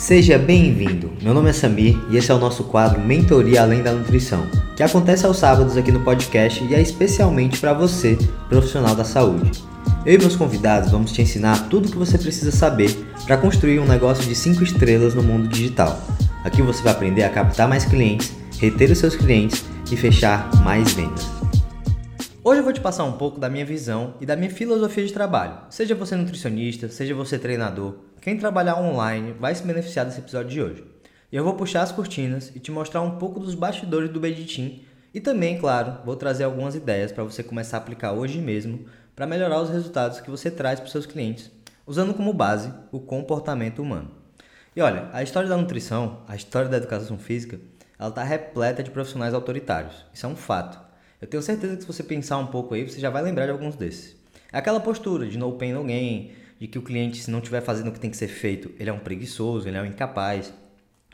Seja 0.00 0.38
bem-vindo. 0.38 1.12
Meu 1.20 1.34
nome 1.34 1.50
é 1.50 1.52
Samir 1.52 1.94
e 2.10 2.16
esse 2.16 2.32
é 2.32 2.34
o 2.34 2.38
nosso 2.38 2.64
quadro 2.64 2.98
Mentoria 2.98 3.60
Além 3.60 3.82
da 3.82 3.92
Nutrição, 3.92 4.46
que 4.74 4.82
acontece 4.82 5.26
aos 5.26 5.36
sábados 5.36 5.76
aqui 5.76 5.92
no 5.92 6.02
podcast 6.02 6.64
e 6.64 6.74
é 6.74 6.80
especialmente 6.80 7.60
para 7.60 7.74
você, 7.74 8.16
profissional 8.48 8.94
da 8.94 9.04
saúde. 9.04 9.62
Eu 10.06 10.14
e 10.14 10.18
meus 10.18 10.36
convidados 10.36 10.90
vamos 10.90 11.12
te 11.12 11.20
ensinar 11.20 11.68
tudo 11.68 11.86
o 11.86 11.92
que 11.92 11.98
você 11.98 12.16
precisa 12.16 12.50
saber 12.50 12.90
para 13.26 13.36
construir 13.36 13.78
um 13.78 13.86
negócio 13.86 14.24
de 14.24 14.34
5 14.34 14.64
estrelas 14.64 15.14
no 15.14 15.22
mundo 15.22 15.46
digital. 15.48 16.02
Aqui 16.44 16.62
você 16.62 16.82
vai 16.82 16.94
aprender 16.94 17.24
a 17.24 17.28
captar 17.28 17.68
mais 17.68 17.84
clientes, 17.84 18.32
reter 18.58 18.90
os 18.90 18.96
seus 18.96 19.14
clientes 19.14 19.66
e 19.92 19.98
fechar 19.98 20.50
mais 20.64 20.94
vendas. 20.94 21.28
Hoje 22.42 22.60
eu 22.60 22.64
vou 22.64 22.72
te 22.72 22.80
passar 22.80 23.04
um 23.04 23.12
pouco 23.12 23.38
da 23.38 23.50
minha 23.50 23.66
visão 23.66 24.14
e 24.18 24.24
da 24.24 24.34
minha 24.34 24.50
filosofia 24.50 25.04
de 25.04 25.12
trabalho. 25.12 25.58
Seja 25.68 25.94
você 25.94 26.16
nutricionista, 26.16 26.88
seja 26.88 27.14
você 27.14 27.38
treinador, 27.38 27.96
quem 28.20 28.36
trabalhar 28.36 28.78
online 28.78 29.32
vai 29.32 29.54
se 29.54 29.62
beneficiar 29.62 30.04
desse 30.04 30.20
episódio 30.20 30.50
de 30.50 30.62
hoje. 30.62 30.84
E 31.32 31.36
eu 31.36 31.42
vou 31.42 31.54
puxar 31.54 31.82
as 31.82 31.92
cortinas 31.92 32.52
e 32.54 32.60
te 32.60 32.70
mostrar 32.70 33.00
um 33.00 33.18
pouco 33.18 33.40
dos 33.40 33.54
bastidores 33.54 34.10
do 34.10 34.20
Beditim 34.20 34.84
e 35.14 35.20
também, 35.20 35.58
claro, 35.58 35.98
vou 36.04 36.14
trazer 36.14 36.44
algumas 36.44 36.74
ideias 36.74 37.10
para 37.10 37.24
você 37.24 37.42
começar 37.42 37.78
a 37.78 37.80
aplicar 37.80 38.12
hoje 38.12 38.38
mesmo 38.38 38.84
para 39.16 39.26
melhorar 39.26 39.60
os 39.60 39.70
resultados 39.70 40.20
que 40.20 40.30
você 40.30 40.50
traz 40.50 40.78
para 40.78 40.90
seus 40.90 41.06
clientes, 41.06 41.50
usando 41.86 42.12
como 42.12 42.32
base 42.32 42.72
o 42.92 43.00
comportamento 43.00 43.80
humano. 43.80 44.10
E 44.76 44.82
olha, 44.82 45.08
a 45.12 45.22
história 45.22 45.48
da 45.48 45.56
nutrição, 45.56 46.20
a 46.28 46.36
história 46.36 46.68
da 46.68 46.76
educação 46.76 47.18
física, 47.18 47.58
ela 47.98 48.10
está 48.10 48.22
repleta 48.22 48.82
de 48.82 48.90
profissionais 48.90 49.34
autoritários. 49.34 50.04
Isso 50.12 50.26
é 50.26 50.28
um 50.28 50.36
fato. 50.36 50.78
Eu 51.20 51.26
tenho 51.26 51.42
certeza 51.42 51.74
que 51.74 51.82
se 51.82 51.86
você 51.86 52.02
pensar 52.02 52.38
um 52.38 52.46
pouco 52.46 52.74
aí, 52.74 52.88
você 52.88 53.00
já 53.00 53.10
vai 53.10 53.22
lembrar 53.22 53.46
de 53.46 53.52
alguns 53.52 53.76
desses. 53.76 54.16
É 54.52 54.58
aquela 54.58 54.80
postura 54.80 55.26
de 55.26 55.38
no 55.38 55.52
pain 55.52 55.72
no 55.72 55.84
gain, 55.84 56.32
de 56.60 56.68
que 56.68 56.78
o 56.78 56.82
cliente, 56.82 57.22
se 57.22 57.30
não 57.30 57.38
estiver 57.38 57.62
fazendo 57.62 57.88
o 57.88 57.92
que 57.92 57.98
tem 57.98 58.10
que 58.10 58.16
ser 58.18 58.28
feito, 58.28 58.70
ele 58.78 58.90
é 58.90 58.92
um 58.92 58.98
preguiçoso, 58.98 59.66
ele 59.66 59.78
é 59.78 59.82
um 59.82 59.86
incapaz. 59.86 60.52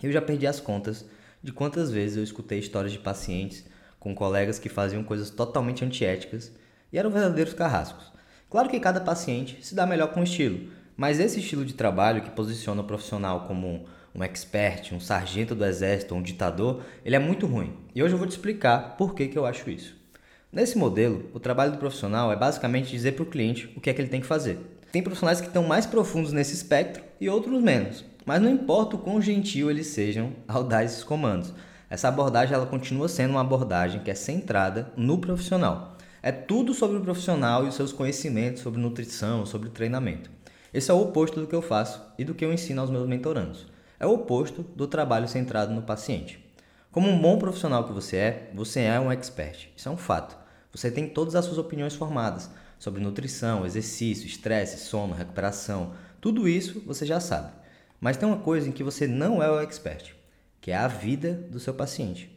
Eu 0.03 0.11
já 0.11 0.21
perdi 0.21 0.45
as 0.45 0.59
contas 0.59 1.07
de 1.41 1.53
quantas 1.53 1.93
vezes 1.93 2.17
eu 2.17 2.25
escutei 2.25 2.59
histórias 2.59 2.93
de 2.93 2.99
pacientes 2.99 3.65
com 4.01 4.13
colegas 4.13 4.59
que 4.59 4.69
faziam 4.69 5.05
coisas 5.05 5.31
totalmente 5.31 5.85
antiéticas 5.85 6.53
e 6.93 6.99
eram 6.99 7.11
verdadeiros 7.11 7.55
carrascos. 7.55 8.13
Claro 8.51 8.69
que 8.69 8.81
cada 8.81 9.01
paciente 9.01 9.65
se 9.65 9.75
dá 9.75 9.87
melhor 9.87 10.13
com 10.13 10.21
o 10.21 10.25
estilo, 10.25 10.69
mas 10.97 11.21
esse 11.21 11.39
estilo 11.39 11.65
de 11.65 11.75
trabalho 11.75 12.23
que 12.23 12.31
posiciona 12.31 12.83
o 12.83 12.87
profissional 12.87 13.47
como 13.47 13.87
um 14.13 14.25
expert, 14.25 14.93
um 14.93 15.01
sargento 15.01 15.55
do 15.55 15.65
exército, 15.65 16.15
um 16.15 16.23
ditador, 16.23 16.83
ele 17.05 17.15
é 17.15 17.21
muito 17.21 17.47
ruim. 17.47 17.77
E 17.95 18.03
hoje 18.03 18.15
eu 18.15 18.19
vou 18.19 18.27
te 18.27 18.33
explicar 18.33 18.97
por 18.97 19.15
que, 19.15 19.29
que 19.29 19.39
eu 19.39 19.47
acho 19.47 19.71
isso. 19.71 19.95
Nesse 20.51 20.77
modelo, 20.77 21.31
o 21.33 21.39
trabalho 21.39 21.73
do 21.73 21.79
profissional 21.79 22.33
é 22.33 22.37
basicamente 22.37 22.91
dizer 22.91 23.13
para 23.13 23.23
o 23.23 23.27
cliente 23.27 23.73
o 23.77 23.81
que 23.81 23.91
é 23.91 23.95
que 23.95 24.01
ele 24.01 24.09
tem 24.09 24.21
que 24.21 24.27
fazer. 24.27 24.59
Tem 24.97 25.03
profissionais 25.03 25.43
que 25.43 25.49
estão 25.49 25.63
mais 25.63 25.85
profundos 25.85 26.33
nesse 26.33 26.55
espectro 26.55 27.05
e 27.21 27.29
outros 27.29 27.63
menos. 27.63 28.03
Mas 28.25 28.41
não 28.41 28.49
importa 28.49 28.97
o 28.97 28.99
quão 28.99 29.21
gentil 29.21 29.71
eles 29.71 29.89
sejam 29.89 30.33
ao 30.49 30.65
dar 30.65 30.85
esses 30.85 31.05
comandos. 31.05 31.53
Essa 31.91 32.09
abordagem 32.09 32.55
ela 32.55 32.65
continua 32.65 33.07
sendo 33.07 33.33
uma 33.33 33.43
abordagem 33.43 34.03
que 34.03 34.11
é 34.11 34.15
centrada 34.15 34.91
no 34.97 35.19
profissional. 35.19 35.99
É 36.23 36.33
tudo 36.33 36.73
sobre 36.73 36.97
o 36.97 37.03
profissional 37.03 37.67
e 37.67 37.69
os 37.69 37.75
seus 37.75 37.93
conhecimentos 37.93 38.63
sobre 38.63 38.81
nutrição, 38.81 39.45
sobre 39.45 39.69
treinamento. 39.69 40.31
Esse 40.73 40.91
é 40.91 40.95
o 40.95 41.03
oposto 41.03 41.41
do 41.41 41.47
que 41.47 41.55
eu 41.55 41.61
faço 41.61 42.01
e 42.19 42.25
do 42.25 42.35
que 42.35 42.43
eu 42.43 42.51
ensino 42.51 42.81
aos 42.81 42.89
meus 42.89 43.07
mentorandos. 43.07 43.67
É 44.01 44.07
o 44.07 44.15
oposto 44.15 44.63
do 44.63 44.87
trabalho 44.87 45.29
centrado 45.29 45.75
no 45.75 45.83
paciente. 45.83 46.43
Como 46.91 47.07
um 47.07 47.21
bom 47.21 47.37
profissional 47.37 47.85
que 47.85 47.93
você 47.93 48.17
é, 48.17 48.51
você 48.55 48.81
é 48.81 48.99
um 48.99 49.13
expert. 49.13 49.69
Isso 49.77 49.91
é 49.91 49.93
um 49.93 49.99
fato. 49.99 50.39
Você 50.73 50.91
tem 50.91 51.07
todas 51.07 51.35
as 51.35 51.45
suas 51.45 51.59
opiniões 51.59 51.95
formadas 51.95 52.49
sobre 52.79 53.03
nutrição, 53.03 53.65
exercício, 53.65 54.27
estresse, 54.27 54.79
sono, 54.79 55.15
recuperação. 55.15 55.95
Tudo 56.21 56.49
isso 56.49 56.83
você 56.87 57.07
já 57.07 57.21
sabe. 57.21 57.53
Mas 58.01 58.17
tem 58.17 58.29
uma 58.29 58.39
coisa 58.39 58.69
em 58.69 58.73
que 58.73 58.85
você 58.85 59.07
não 59.07 59.43
é 59.43 59.51
o 59.51 59.61
expert, 59.61 60.15
que 60.61 60.71
é 60.71 60.77
a 60.77 60.89
vida 60.89 61.33
do 61.51 61.59
seu 61.59 61.75
paciente. 61.75 62.31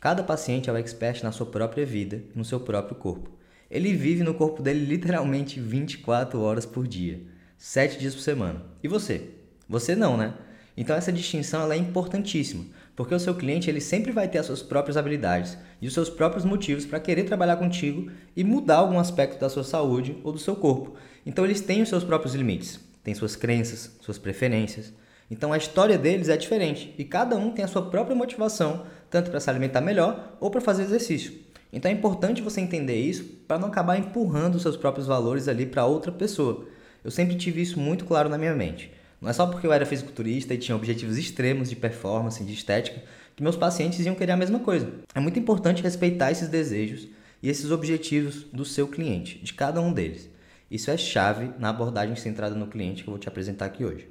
Cada 0.00 0.22
paciente 0.22 0.68
é 0.68 0.72
o 0.72 0.76
expert 0.76 1.22
na 1.22 1.32
sua 1.32 1.46
própria 1.46 1.86
vida, 1.86 2.22
no 2.34 2.44
seu 2.44 2.60
próprio 2.60 2.96
corpo. 2.96 3.30
Ele 3.70 3.94
vive 3.94 4.22
no 4.22 4.34
corpo 4.34 4.62
dele 4.62 4.84
literalmente 4.84 5.58
24 5.58 6.40
horas 6.40 6.66
por 6.66 6.86
dia, 6.86 7.22
7 7.56 7.98
dias 7.98 8.14
por 8.14 8.20
semana. 8.20 8.62
E 8.82 8.88
você? 8.88 9.30
Você 9.68 9.96
não, 9.96 10.16
né? 10.16 10.34
Então 10.76 10.94
essa 10.94 11.12
distinção 11.12 11.70
é 11.72 11.76
importantíssima, 11.76 12.66
porque 12.96 13.14
o 13.14 13.20
seu 13.20 13.34
cliente 13.34 13.68
ele 13.68 13.80
sempre 13.80 14.12
vai 14.12 14.28
ter 14.28 14.38
as 14.38 14.46
suas 14.46 14.62
próprias 14.62 14.96
habilidades 14.96 15.58
e 15.80 15.86
os 15.86 15.94
seus 15.94 16.08
próprios 16.08 16.44
motivos 16.44 16.86
para 16.86 17.00
querer 17.00 17.24
trabalhar 17.24 17.56
contigo 17.56 18.10
e 18.36 18.44
mudar 18.44 18.76
algum 18.76 18.98
aspecto 18.98 19.40
da 19.40 19.48
sua 19.48 19.64
saúde 19.64 20.16
ou 20.22 20.32
do 20.32 20.38
seu 20.38 20.54
corpo. 20.54 20.94
Então 21.26 21.44
eles 21.44 21.60
têm 21.60 21.82
os 21.82 21.88
seus 21.88 22.04
próprios 22.04 22.34
limites, 22.34 22.78
têm 23.02 23.14
suas 23.14 23.34
crenças, 23.34 23.96
suas 24.00 24.18
preferências. 24.18 24.92
Então 25.30 25.52
a 25.52 25.58
história 25.58 25.98
deles 25.98 26.28
é 26.28 26.36
diferente 26.36 26.94
e 26.96 27.04
cada 27.04 27.36
um 27.36 27.50
tem 27.50 27.64
a 27.64 27.68
sua 27.68 27.90
própria 27.90 28.14
motivação, 28.14 28.86
tanto 29.10 29.30
para 29.30 29.40
se 29.40 29.50
alimentar 29.50 29.80
melhor 29.80 30.36
ou 30.40 30.50
para 30.50 30.60
fazer 30.60 30.82
exercício. 30.82 31.32
Então 31.72 31.90
é 31.90 31.94
importante 31.94 32.42
você 32.42 32.60
entender 32.60 33.00
isso 33.00 33.24
para 33.48 33.58
não 33.58 33.66
acabar 33.68 33.98
empurrando 33.98 34.54
os 34.54 34.62
seus 34.62 34.76
próprios 34.76 35.08
valores 35.08 35.48
ali 35.48 35.66
para 35.66 35.84
outra 35.84 36.12
pessoa. 36.12 36.66
Eu 37.02 37.10
sempre 37.10 37.34
tive 37.34 37.60
isso 37.60 37.80
muito 37.80 38.04
claro 38.04 38.28
na 38.28 38.38
minha 38.38 38.54
mente. 38.54 38.92
Não 39.24 39.30
é 39.30 39.32
só 39.32 39.46
porque 39.46 39.66
eu 39.66 39.72
era 39.72 39.86
fisiculturista 39.86 40.52
e 40.52 40.58
tinha 40.58 40.76
objetivos 40.76 41.16
extremos 41.16 41.70
de 41.70 41.76
performance, 41.76 42.44
de 42.44 42.52
estética, 42.52 43.02
que 43.34 43.42
meus 43.42 43.56
pacientes 43.56 44.04
iam 44.04 44.14
querer 44.14 44.32
a 44.32 44.36
mesma 44.36 44.58
coisa. 44.58 44.92
É 45.14 45.18
muito 45.18 45.38
importante 45.38 45.82
respeitar 45.82 46.30
esses 46.30 46.48
desejos 46.48 47.08
e 47.42 47.48
esses 47.48 47.70
objetivos 47.70 48.44
do 48.52 48.66
seu 48.66 48.86
cliente, 48.86 49.38
de 49.38 49.54
cada 49.54 49.80
um 49.80 49.94
deles. 49.94 50.28
Isso 50.70 50.90
é 50.90 50.98
chave 50.98 51.50
na 51.58 51.70
abordagem 51.70 52.14
centrada 52.16 52.54
no 52.54 52.66
cliente 52.66 53.02
que 53.02 53.08
eu 53.08 53.12
vou 53.12 53.18
te 53.18 53.26
apresentar 53.26 53.64
aqui 53.64 53.82
hoje. 53.82 54.06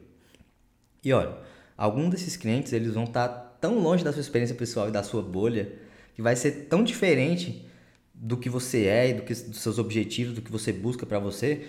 E 1.03 1.13
olha, 1.13 1.37
alguns 1.77 2.09
desses 2.09 2.35
clientes 2.35 2.73
eles 2.73 2.95
vão 2.95 3.03
estar 3.03 3.27
tão 3.61 3.77
longe 3.77 4.03
da 4.03 4.11
sua 4.11 4.21
experiência 4.21 4.55
pessoal 4.55 4.89
e 4.89 4.91
da 4.91 5.03
sua 5.03 5.21
bolha 5.21 5.73
que 6.15 6.23
vai 6.23 6.35
ser 6.35 6.65
tão 6.69 6.83
diferente 6.83 7.67
do 8.15 8.35
que 8.35 8.49
você 8.49 8.85
é 8.85 9.09
e 9.11 9.13
do 9.13 9.21
que, 9.21 9.35
dos 9.35 9.59
seus 9.59 9.77
objetivos, 9.77 10.33
do 10.33 10.41
que 10.41 10.51
você 10.51 10.73
busca 10.73 11.05
para 11.05 11.19
você, 11.19 11.67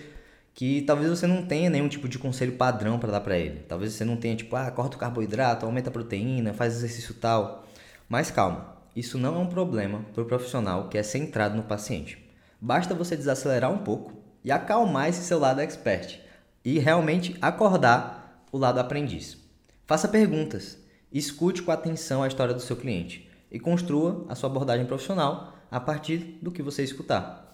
que 0.55 0.81
talvez 0.83 1.09
você 1.09 1.27
não 1.27 1.45
tenha 1.45 1.69
nenhum 1.69 1.89
tipo 1.89 2.07
de 2.07 2.17
conselho 2.17 2.53
padrão 2.53 2.97
para 2.97 3.11
dar 3.11 3.19
para 3.19 3.37
ele. 3.37 3.59
Talvez 3.67 3.91
você 3.91 4.05
não 4.05 4.15
tenha 4.15 4.37
tipo, 4.37 4.55
ah, 4.55 4.71
corta 4.71 4.95
o 4.95 4.99
carboidrato, 4.99 5.65
aumenta 5.65 5.89
a 5.89 5.93
proteína, 5.93 6.53
faz 6.53 6.77
exercício 6.77 7.13
tal. 7.13 7.67
Mas 8.07 8.31
calma, 8.31 8.73
isso 8.95 9.17
não 9.17 9.35
é 9.35 9.39
um 9.39 9.47
problema 9.47 10.05
para 10.13 10.23
o 10.23 10.25
profissional 10.25 10.87
que 10.87 10.97
é 10.97 11.03
centrado 11.03 11.57
no 11.57 11.63
paciente. 11.63 12.25
Basta 12.59 12.95
você 12.95 13.17
desacelerar 13.17 13.69
um 13.69 13.79
pouco 13.79 14.13
e 14.45 14.51
acalmar 14.51 15.09
esse 15.09 15.23
seu 15.23 15.37
lado 15.37 15.59
expert 15.59 16.21
e 16.63 16.79
realmente 16.79 17.35
acordar 17.41 18.45
o 18.49 18.57
lado 18.57 18.79
aprendiz. 18.79 19.37
Faça 19.85 20.07
perguntas, 20.07 20.77
escute 21.11 21.61
com 21.61 21.71
atenção 21.71 22.23
a 22.23 22.27
história 22.29 22.53
do 22.53 22.61
seu 22.61 22.77
cliente 22.77 23.29
e 23.51 23.59
construa 23.59 24.25
a 24.29 24.35
sua 24.35 24.49
abordagem 24.49 24.85
profissional 24.85 25.53
a 25.69 25.81
partir 25.81 26.39
do 26.41 26.49
que 26.49 26.63
você 26.63 26.81
escutar. 26.81 27.44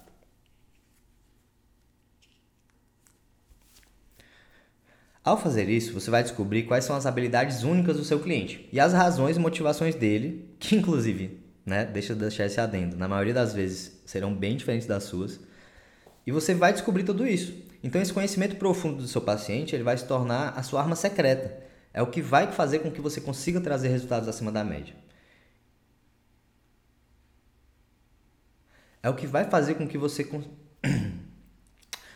Ao 5.24 5.38
fazer 5.38 5.70
isso, 5.70 5.94
você 5.94 6.09
vai 6.09 6.24
descobrir 6.24 6.64
quais 6.64 6.84
são 6.84 6.96
as 6.96 7.06
habilidades 7.06 7.62
únicas 7.62 7.96
do 7.96 8.04
seu 8.04 8.20
cliente 8.20 8.68
e 8.72 8.80
as 8.80 8.92
razões 8.92 9.38
e 9.38 9.40
motivações 9.40 9.94
dele, 9.94 10.50
que 10.59 10.76
inclusive, 10.76 11.40
né, 11.64 11.86
deixa 11.86 12.14
eu 12.14 12.18
deixar 12.18 12.48
esse 12.48 12.59
adendo, 12.59 12.98
na 12.98 13.08
maioria 13.08 13.34
das 13.34 13.54
vezes 13.54 14.02
serão 14.06 14.34
bem 14.34 14.58
diferentes 14.58 14.88
das 14.88 15.04
suas. 15.04 15.40
E 16.26 16.31
você 16.31 16.56
vai 16.56 16.74
descobrir 16.74 17.04
tudo 17.04 17.28
isso. 17.28 17.54
Então 17.84 18.02
esse 18.02 18.14
conhecimento 18.14 18.56
profundo 18.56 18.98
do 18.98 19.08
seu 19.08 19.22
paciente, 19.22 19.76
ele 19.76 19.84
vai 19.84 19.96
se 19.96 20.06
tornar 20.06 20.50
a 20.58 20.64
sua 20.64 20.81
arma 20.81 20.96
secreta. 20.96 21.56
É 21.94 22.02
o 22.02 22.08
que 22.08 22.22
vai 22.22 22.52
fazer 22.52 22.80
com 22.80 22.92
que 22.92 23.02
você 23.02 23.22
consiga 23.22 23.62
trazer 23.62 23.90
resultados 23.90 24.28
acima 24.28 24.52
da 24.52 24.64
média. 24.64 24.96
É 29.04 29.10
o 29.10 29.16
que 29.16 29.28
vai 29.28 29.46
fazer 29.46 29.76
com 29.76 29.88
que 29.88 29.98
você 29.98 30.24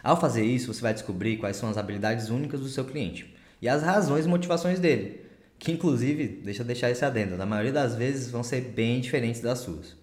Ao 0.06 0.16
fazer 0.16 0.46
isso, 0.46 0.72
você 0.72 0.82
vai 0.82 0.94
descobrir 0.94 1.38
quais 1.38 1.58
são 1.58 1.68
as 1.68 1.80
habilidades 1.80 2.30
únicas 2.30 2.60
do 2.60 2.68
seu 2.68 2.86
cliente 2.86 3.36
e 3.60 3.68
as 3.68 3.82
razões 3.82 4.26
e 4.26 4.28
motivações 4.28 4.80
dele, 4.80 5.26
que 5.58 5.72
inclusive, 5.72 6.28
deixa 6.44 6.62
eu 6.62 6.66
deixar 6.68 6.92
esse 6.92 7.04
adendo, 7.04 7.36
na 7.36 7.44
maioria 7.44 7.74
das 7.74 7.96
vezes 7.96 8.30
vão 8.30 8.44
ser 8.44 8.62
bem 8.62 9.02
diferentes 9.02 9.42
das 9.42 9.58
suas. 9.58 9.98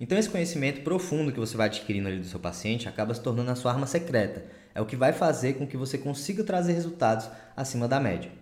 Então 0.00 0.16
esse 0.16 0.30
conhecimento 0.30 0.80
profundo 0.80 1.30
que 1.30 1.38
você 1.38 1.54
vai 1.54 1.66
adquirindo 1.66 2.08
ali 2.08 2.16
do 2.16 2.24
seu 2.24 2.40
paciente 2.40 2.88
acaba 2.88 3.12
se 3.12 3.20
tornando 3.20 3.50
a 3.50 3.54
sua 3.54 3.72
arma 3.72 3.86
secreta. 3.86 4.42
É 4.74 4.80
o 4.80 4.86
que 4.86 4.96
vai 4.96 5.12
fazer 5.12 5.52
com 5.52 5.66
que 5.66 5.76
você 5.76 5.98
consiga 5.98 6.42
trazer 6.42 6.72
resultados 6.72 7.28
acima 7.54 7.86
da 7.86 8.00
média. 8.00 8.32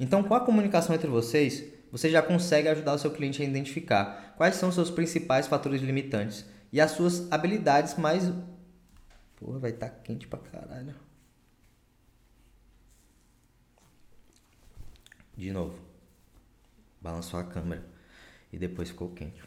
Então, 0.00 0.24
com 0.24 0.34
a 0.34 0.40
comunicação 0.40 0.96
entre 0.96 1.06
vocês, 1.06 1.62
você 1.92 2.10
já 2.10 2.22
consegue 2.22 2.66
ajudar 2.66 2.94
o 2.94 2.98
seu 2.98 3.12
cliente 3.12 3.40
a 3.40 3.44
identificar 3.44 4.34
quais 4.36 4.56
são 4.56 4.72
seus 4.72 4.90
principais 4.90 5.46
fatores 5.46 5.80
limitantes 5.80 6.44
e 6.72 6.80
as 6.80 6.90
suas 6.90 7.30
habilidades 7.30 7.94
mais 7.94 8.32
Porra, 9.36 9.58
vai 9.58 9.70
estar 9.70 9.90
tá 9.90 9.96
quente 10.00 10.26
pra 10.26 10.38
caralho. 10.38 10.94
De 15.36 15.52
novo. 15.52 15.78
Balançou 17.00 17.38
a 17.38 17.44
câmera. 17.44 17.84
E 18.52 18.58
depois 18.58 18.88
ficou 18.88 19.10
quente. 19.10 19.42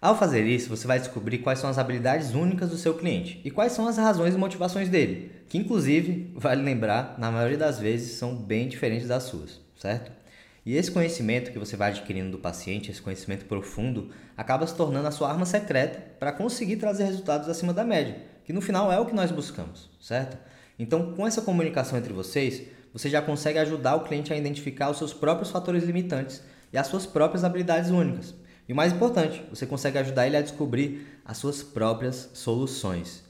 Ao 0.00 0.16
fazer 0.16 0.46
isso, 0.46 0.68
você 0.68 0.86
vai 0.86 1.00
descobrir 1.00 1.38
quais 1.38 1.58
são 1.58 1.68
as 1.68 1.76
habilidades 1.76 2.32
únicas 2.32 2.70
do 2.70 2.76
seu 2.76 2.96
cliente 2.96 3.40
e 3.44 3.50
quais 3.50 3.72
são 3.72 3.88
as 3.88 3.96
razões 3.96 4.34
e 4.34 4.38
motivações 4.38 4.88
dele, 4.88 5.32
que 5.48 5.58
inclusive, 5.58 6.32
vale 6.36 6.62
lembrar, 6.62 7.18
na 7.18 7.32
maioria 7.32 7.58
das 7.58 7.80
vezes 7.80 8.12
são 8.12 8.36
bem 8.36 8.68
diferentes 8.68 9.08
das 9.08 9.24
suas, 9.24 9.60
certo? 9.76 10.12
E 10.64 10.76
esse 10.76 10.90
conhecimento 10.90 11.50
que 11.52 11.58
você 11.58 11.76
vai 11.76 11.90
adquirindo 11.90 12.30
do 12.30 12.38
paciente, 12.38 12.90
esse 12.90 13.00
conhecimento 13.00 13.46
profundo, 13.46 14.10
acaba 14.36 14.66
se 14.66 14.74
tornando 14.74 15.08
a 15.08 15.10
sua 15.10 15.30
arma 15.30 15.46
secreta 15.46 15.98
para 16.18 16.32
conseguir 16.32 16.76
trazer 16.76 17.04
resultados 17.04 17.48
acima 17.48 17.72
da 17.72 17.84
média, 17.84 18.22
que 18.44 18.52
no 18.52 18.60
final 18.60 18.92
é 18.92 18.98
o 19.00 19.06
que 19.06 19.14
nós 19.14 19.30
buscamos, 19.30 19.90
certo? 20.00 20.36
Então, 20.78 21.12
com 21.14 21.26
essa 21.26 21.42
comunicação 21.42 21.98
entre 21.98 22.12
vocês, 22.12 22.62
você 22.92 23.08
já 23.08 23.20
consegue 23.20 23.58
ajudar 23.58 23.96
o 23.96 24.04
cliente 24.04 24.32
a 24.32 24.36
identificar 24.36 24.90
os 24.90 24.98
seus 24.98 25.12
próprios 25.12 25.50
fatores 25.50 25.84
limitantes 25.84 26.42
e 26.72 26.78
as 26.78 26.86
suas 26.86 27.06
próprias 27.06 27.44
habilidades 27.44 27.90
únicas. 27.90 28.34
E 28.68 28.72
o 28.72 28.76
mais 28.76 28.92
importante, 28.92 29.42
você 29.50 29.66
consegue 29.66 29.98
ajudar 29.98 30.26
ele 30.26 30.36
a 30.36 30.42
descobrir 30.42 31.20
as 31.24 31.38
suas 31.38 31.62
próprias 31.62 32.30
soluções 32.34 33.24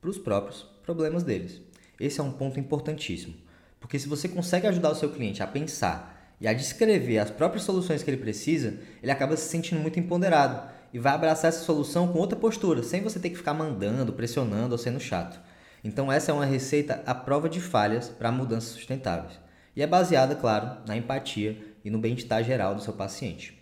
para 0.00 0.10
os 0.10 0.18
próprios 0.18 0.62
problemas 0.82 1.22
deles. 1.22 1.60
Esse 1.98 2.20
é 2.20 2.22
um 2.22 2.32
ponto 2.32 2.58
importantíssimo, 2.58 3.34
porque 3.78 3.98
se 3.98 4.08
você 4.08 4.28
consegue 4.28 4.66
ajudar 4.66 4.90
o 4.90 4.94
seu 4.94 5.10
cliente 5.10 5.42
a 5.42 5.46
pensar 5.46 6.19
e 6.40 6.48
a 6.48 6.52
descrever 6.52 7.18
as 7.18 7.30
próprias 7.30 7.64
soluções 7.64 8.02
que 8.02 8.10
ele 8.10 8.16
precisa, 8.16 8.78
ele 9.02 9.12
acaba 9.12 9.36
se 9.36 9.48
sentindo 9.48 9.80
muito 9.80 10.00
empoderado 10.00 10.70
e 10.92 10.98
vai 10.98 11.12
abraçar 11.12 11.48
essa 11.48 11.64
solução 11.64 12.08
com 12.08 12.18
outra 12.18 12.38
postura, 12.38 12.82
sem 12.82 13.02
você 13.02 13.20
ter 13.20 13.30
que 13.30 13.36
ficar 13.36 13.54
mandando, 13.54 14.12
pressionando 14.12 14.72
ou 14.72 14.78
sendo 14.78 14.98
chato. 14.98 15.38
Então 15.84 16.10
essa 16.10 16.30
é 16.30 16.34
uma 16.34 16.44
receita 16.44 17.02
à 17.06 17.14
prova 17.14 17.48
de 17.48 17.60
falhas 17.60 18.08
para 18.08 18.32
mudanças 18.32 18.70
sustentáveis. 18.70 19.38
E 19.76 19.82
é 19.82 19.86
baseada, 19.86 20.34
claro, 20.34 20.78
na 20.86 20.96
empatia 20.96 21.56
e 21.84 21.90
no 21.90 21.98
bem-estar 21.98 22.42
geral 22.42 22.74
do 22.74 22.82
seu 22.82 22.92
paciente. 22.92 23.58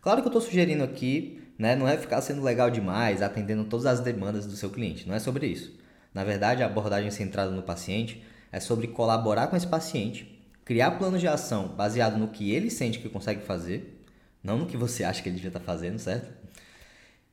Claro 0.00 0.20
que 0.20 0.28
eu 0.28 0.30
estou 0.30 0.42
sugerindo 0.42 0.84
aqui, 0.84 1.42
né, 1.58 1.74
não 1.74 1.88
é 1.88 1.96
ficar 1.96 2.20
sendo 2.20 2.42
legal 2.42 2.70
demais, 2.70 3.20
atendendo 3.20 3.64
todas 3.64 3.86
as 3.86 4.00
demandas 4.00 4.46
do 4.46 4.56
seu 4.56 4.70
cliente, 4.70 5.08
não 5.08 5.14
é 5.14 5.18
sobre 5.18 5.46
isso. 5.46 5.76
Na 6.14 6.24
verdade, 6.24 6.62
a 6.62 6.66
abordagem 6.66 7.10
centrada 7.10 7.50
no 7.50 7.62
paciente 7.62 8.22
é 8.52 8.60
sobre 8.60 8.86
colaborar 8.86 9.48
com 9.48 9.56
esse 9.56 9.66
paciente, 9.66 10.37
criar 10.68 10.90
planos 10.98 11.22
de 11.22 11.26
ação 11.26 11.68
baseado 11.68 12.18
no 12.18 12.28
que 12.28 12.52
ele 12.52 12.70
sente 12.70 12.98
que 12.98 13.08
consegue 13.08 13.40
fazer, 13.40 14.04
não 14.44 14.58
no 14.58 14.66
que 14.66 14.76
você 14.76 15.02
acha 15.02 15.22
que 15.22 15.28
ele 15.30 15.36
devia 15.36 15.48
estar 15.48 15.60
tá 15.60 15.64
fazendo, 15.64 15.98
certo? 15.98 16.30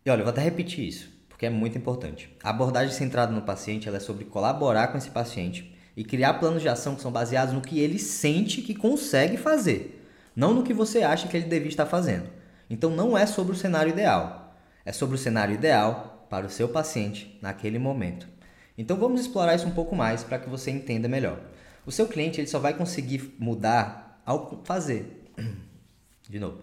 E 0.05 0.09
olha, 0.09 0.21
eu 0.21 0.23
vou 0.23 0.31
até 0.31 0.39
repetir 0.39 0.87
isso, 0.87 1.11
porque 1.27 1.45
é 1.45 1.49
muito 1.49 1.77
importante. 1.77 2.33
A 2.41 2.51
abordagem 2.51 2.95
centrada 2.95 3.33
no 3.33 3.41
paciente 3.41 3.89
é 3.89 3.99
sobre 3.99 4.23
colaborar 4.23 4.87
com 4.87 4.97
esse 4.97 5.09
paciente 5.09 5.75
e 5.97 6.05
criar 6.05 6.35
planos 6.35 6.61
de 6.61 6.69
ação 6.69 6.95
que 6.95 7.01
são 7.01 7.11
baseados 7.11 7.53
no 7.53 7.59
que 7.59 7.77
ele 7.77 7.99
sente 7.99 8.61
que 8.61 8.73
consegue 8.73 9.35
fazer, 9.35 10.01
não 10.33 10.53
no 10.53 10.63
que 10.63 10.73
você 10.73 11.03
acha 11.03 11.27
que 11.27 11.35
ele 11.35 11.49
devia 11.49 11.67
estar 11.67 11.85
fazendo. 11.85 12.29
Então 12.69 12.89
não 12.89 13.17
é 13.17 13.25
sobre 13.25 13.53
o 13.53 13.57
cenário 13.57 13.91
ideal, 13.91 14.55
é 14.85 14.93
sobre 14.93 15.15
o 15.15 15.19
cenário 15.19 15.53
ideal 15.53 16.25
para 16.29 16.45
o 16.45 16.49
seu 16.49 16.69
paciente 16.69 17.37
naquele 17.41 17.79
momento. 17.79 18.29
Então 18.77 18.95
vamos 18.95 19.19
explorar 19.19 19.55
isso 19.55 19.67
um 19.67 19.71
pouco 19.71 19.93
mais 19.93 20.23
para 20.23 20.39
que 20.39 20.49
você 20.49 20.71
entenda 20.71 21.09
melhor. 21.09 21.37
O 21.85 21.91
seu 21.91 22.07
cliente 22.07 22.41
ele 22.41 22.47
só 22.47 22.57
vai 22.57 22.73
conseguir 22.73 23.35
mudar 23.37 24.21
ao 24.25 24.61
fazer. 24.63 25.31
De 26.27 26.39
novo. 26.39 26.59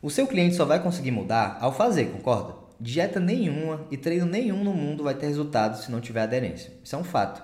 O 0.00 0.10
seu 0.10 0.26
cliente 0.26 0.54
só 0.54 0.64
vai 0.64 0.82
conseguir 0.82 1.10
mudar 1.10 1.58
ao 1.60 1.72
fazer, 1.72 2.06
concorda? 2.06 2.54
Dieta 2.80 3.18
nenhuma 3.20 3.86
e 3.90 3.96
treino 3.96 4.26
nenhum 4.26 4.62
no 4.62 4.72
mundo 4.72 5.04
vai 5.04 5.14
ter 5.14 5.26
resultado 5.26 5.82
se 5.82 5.90
não 5.90 6.00
tiver 6.00 6.22
aderência. 6.22 6.72
Isso 6.82 6.94
é 6.94 6.98
um 6.98 7.04
fato. 7.04 7.42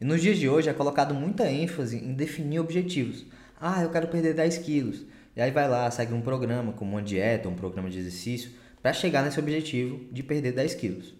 E 0.00 0.04
nos 0.04 0.20
dias 0.20 0.38
de 0.38 0.48
hoje 0.48 0.68
é 0.68 0.72
colocado 0.72 1.14
muita 1.14 1.50
ênfase 1.50 1.96
em 1.98 2.14
definir 2.14 2.58
objetivos. 2.58 3.26
Ah, 3.60 3.82
eu 3.82 3.90
quero 3.90 4.08
perder 4.08 4.34
10 4.34 4.58
quilos. 4.58 5.04
E 5.36 5.40
aí 5.40 5.50
vai 5.50 5.68
lá, 5.68 5.90
segue 5.90 6.12
um 6.12 6.22
programa, 6.22 6.72
como 6.72 6.92
uma 6.92 7.02
dieta, 7.02 7.48
um 7.48 7.54
programa 7.54 7.88
de 7.88 7.98
exercício, 7.98 8.50
para 8.82 8.92
chegar 8.92 9.22
nesse 9.22 9.38
objetivo 9.38 10.00
de 10.10 10.22
perder 10.22 10.52
10 10.52 10.74
quilos. 10.74 11.14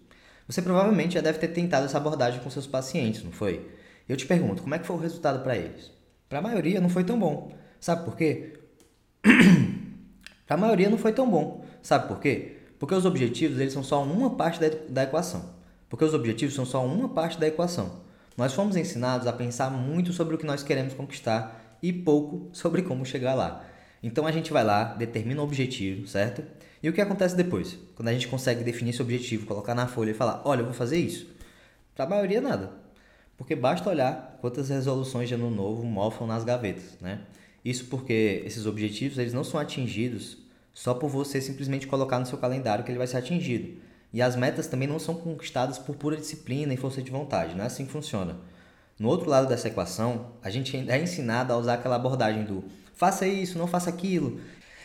Você 0.46 0.60
provavelmente 0.62 1.14
já 1.14 1.20
deve 1.20 1.38
ter 1.38 1.48
tentado 1.48 1.86
essa 1.86 1.98
abordagem 1.98 2.40
com 2.40 2.50
seus 2.50 2.66
pacientes, 2.66 3.22
não 3.22 3.30
foi? 3.30 3.70
Eu 4.08 4.16
te 4.16 4.26
pergunto, 4.26 4.62
como 4.62 4.74
é 4.74 4.78
que 4.78 4.86
foi 4.86 4.96
o 4.96 4.98
resultado 4.98 5.42
para 5.42 5.56
eles? 5.56 5.90
Para 6.28 6.38
a 6.38 6.42
maioria 6.42 6.80
não 6.80 6.88
foi 6.88 7.04
tão 7.04 7.18
bom. 7.18 7.52
Sabe 7.80 8.04
por 8.04 8.16
quê? 8.16 8.54
para 10.46 10.56
a 10.56 10.60
maioria 10.60 10.88
não 10.88 10.98
foi 10.98 11.12
tão 11.12 11.28
bom. 11.30 11.64
Sabe 11.82 12.08
por 12.08 12.20
quê? 12.20 12.58
Porque 12.78 12.94
os 12.94 13.04
objetivos 13.04 13.58
eles 13.58 13.72
são 13.72 13.82
só 13.82 14.02
uma 14.02 14.30
parte 14.36 14.60
da, 14.60 14.68
da 14.88 15.02
equação. 15.04 15.54
Porque 15.88 16.04
os 16.04 16.14
objetivos 16.14 16.54
são 16.54 16.64
só 16.64 16.84
uma 16.84 17.08
parte 17.08 17.38
da 17.38 17.46
equação. 17.46 18.00
Nós 18.36 18.54
fomos 18.54 18.76
ensinados 18.76 19.26
a 19.26 19.32
pensar 19.32 19.70
muito 19.70 20.12
sobre 20.12 20.34
o 20.34 20.38
que 20.38 20.46
nós 20.46 20.62
queremos 20.62 20.94
conquistar 20.94 21.78
e 21.82 21.92
pouco 21.92 22.48
sobre 22.56 22.82
como 22.82 23.04
chegar 23.04 23.34
lá. 23.34 23.64
Então 24.02 24.26
a 24.26 24.32
gente 24.32 24.52
vai 24.52 24.64
lá, 24.64 24.84
determina 24.94 25.40
o 25.42 25.44
objetivo, 25.44 26.06
certo? 26.06 26.42
E 26.82 26.88
o 26.88 26.92
que 26.92 27.00
acontece 27.00 27.36
depois? 27.36 27.78
Quando 27.94 28.08
a 28.08 28.12
gente 28.12 28.28
consegue 28.28 28.64
definir 28.64 28.90
esse 28.90 29.02
objetivo, 29.02 29.46
colocar 29.46 29.74
na 29.74 29.86
folha 29.86 30.12
e 30.12 30.14
falar: 30.14 30.40
olha, 30.44 30.60
eu 30.60 30.64
vou 30.64 30.72
fazer 30.72 30.98
isso. 30.98 31.28
Para 31.94 32.06
a 32.06 32.08
maioria, 32.08 32.40
nada. 32.40 32.79
Porque 33.40 33.56
basta 33.56 33.88
olhar 33.88 34.36
quantas 34.42 34.68
resoluções 34.68 35.26
de 35.26 35.34
ano 35.34 35.50
novo 35.50 35.82
mofam 35.82 36.26
nas 36.26 36.44
gavetas, 36.44 36.98
né? 37.00 37.20
Isso 37.64 37.86
porque 37.86 38.42
esses 38.44 38.66
objetivos 38.66 39.16
eles 39.16 39.32
não 39.32 39.42
são 39.42 39.58
atingidos 39.58 40.36
só 40.74 40.92
por 40.92 41.08
você 41.08 41.40
simplesmente 41.40 41.86
colocar 41.86 42.18
no 42.18 42.26
seu 42.26 42.36
calendário 42.36 42.84
que 42.84 42.90
ele 42.90 42.98
vai 42.98 43.06
ser 43.06 43.16
atingido. 43.16 43.80
E 44.12 44.20
as 44.20 44.36
metas 44.36 44.66
também 44.66 44.86
não 44.86 44.98
são 44.98 45.14
conquistadas 45.14 45.78
por 45.78 45.96
pura 45.96 46.18
disciplina 46.18 46.74
e 46.74 46.76
força 46.76 47.00
de 47.00 47.10
vontade, 47.10 47.54
não 47.54 47.64
é 47.64 47.68
assim 47.68 47.86
que 47.86 47.92
funciona. 47.92 48.36
No 48.98 49.08
outro 49.08 49.30
lado 49.30 49.48
dessa 49.48 49.68
equação, 49.68 50.32
a 50.44 50.50
gente 50.50 50.76
é 50.76 51.02
ensinado 51.02 51.50
a 51.50 51.56
usar 51.56 51.74
aquela 51.74 51.96
abordagem 51.96 52.44
do 52.44 52.62
faça 52.94 53.26
isso, 53.26 53.56
não 53.56 53.66
faça 53.66 53.88
aquilo. 53.88 54.38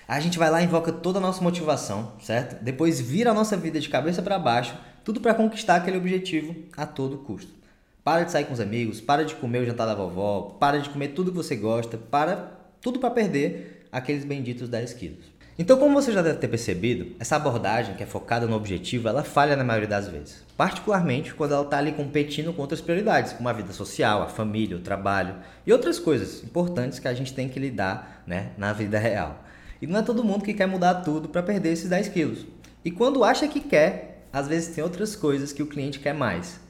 A 0.07 0.17
gente 0.21 0.39
vai 0.39 0.49
lá 0.49 0.61
e 0.61 0.65
invoca 0.65 0.93
toda 0.93 1.19
a 1.19 1.21
nossa 1.21 1.43
motivação, 1.43 2.13
certo? 2.21 2.63
Depois 2.63 3.01
vira 3.01 3.31
a 3.31 3.33
nossa 3.33 3.57
vida 3.57 3.81
de 3.81 3.89
cabeça 3.89 4.21
para 4.21 4.39
baixo, 4.39 4.77
tudo 5.03 5.19
para 5.19 5.33
conquistar 5.33 5.75
aquele 5.75 5.97
objetivo 5.97 6.55
a 6.77 6.85
todo 6.85 7.17
custo. 7.17 7.64
Para 8.05 8.23
de 8.23 8.31
sair 8.31 8.45
com 8.45 8.53
os 8.53 8.59
amigos, 8.59 9.01
para 9.01 9.25
de 9.25 9.33
comer 9.33 9.63
o 9.63 9.65
jantar 9.65 9.87
da 9.87 9.95
vovó, 9.95 10.55
para 10.59 10.77
de 10.77 10.91
comer 10.91 11.07
tudo 11.07 11.31
que 11.31 11.37
você 11.37 11.55
gosta, 11.55 11.97
para 11.97 12.51
tudo 12.79 12.99
para 12.99 13.09
perder 13.09 13.87
aqueles 13.91 14.23
benditos 14.23 14.69
10 14.69 14.93
quilos. 14.93 15.25
Então, 15.57 15.75
como 15.79 15.99
você 15.99 16.11
já 16.11 16.21
deve 16.21 16.37
ter 16.37 16.47
percebido, 16.47 17.15
essa 17.19 17.35
abordagem 17.35 17.95
que 17.95 18.03
é 18.03 18.05
focada 18.05 18.45
no 18.45 18.55
objetivo, 18.55 19.07
ela 19.07 19.23
falha 19.23 19.55
na 19.55 19.63
maioria 19.63 19.89
das 19.89 20.07
vezes. 20.07 20.43
Particularmente 20.55 21.33
quando 21.33 21.55
ela 21.55 21.63
está 21.63 21.79
ali 21.79 21.93
competindo 21.93 22.53
com 22.53 22.61
outras 22.61 22.79
prioridades, 22.79 23.33
como 23.33 23.49
a 23.49 23.53
vida 23.53 23.73
social, 23.73 24.21
a 24.21 24.27
família, 24.27 24.77
o 24.77 24.81
trabalho 24.81 25.37
e 25.65 25.73
outras 25.73 25.97
coisas 25.97 26.43
importantes 26.43 26.99
que 26.99 27.07
a 27.07 27.13
gente 27.15 27.33
tem 27.33 27.49
que 27.49 27.59
lidar 27.59 28.21
né, 28.27 28.51
na 28.55 28.71
vida 28.71 28.99
real. 28.99 29.43
E 29.81 29.87
não 29.87 29.99
é 29.99 30.03
todo 30.03 30.23
mundo 30.23 30.45
que 30.45 30.53
quer 30.53 30.67
mudar 30.67 31.01
tudo 31.01 31.27
para 31.27 31.41
perder 31.41 31.73
esses 31.73 31.89
10 31.89 32.09
quilos. 32.09 32.45
E 32.83 32.91
quando 32.91 33.23
acha 33.23 33.47
que 33.47 33.61
quer, 33.61 34.27
às 34.31 34.47
vezes 34.47 34.75
tem 34.75 34.83
outras 34.83 35.15
coisas 35.15 35.51
que 35.51 35.63
o 35.63 35.67
cliente 35.67 35.97
quer 35.99 36.13
mais. 36.13 36.63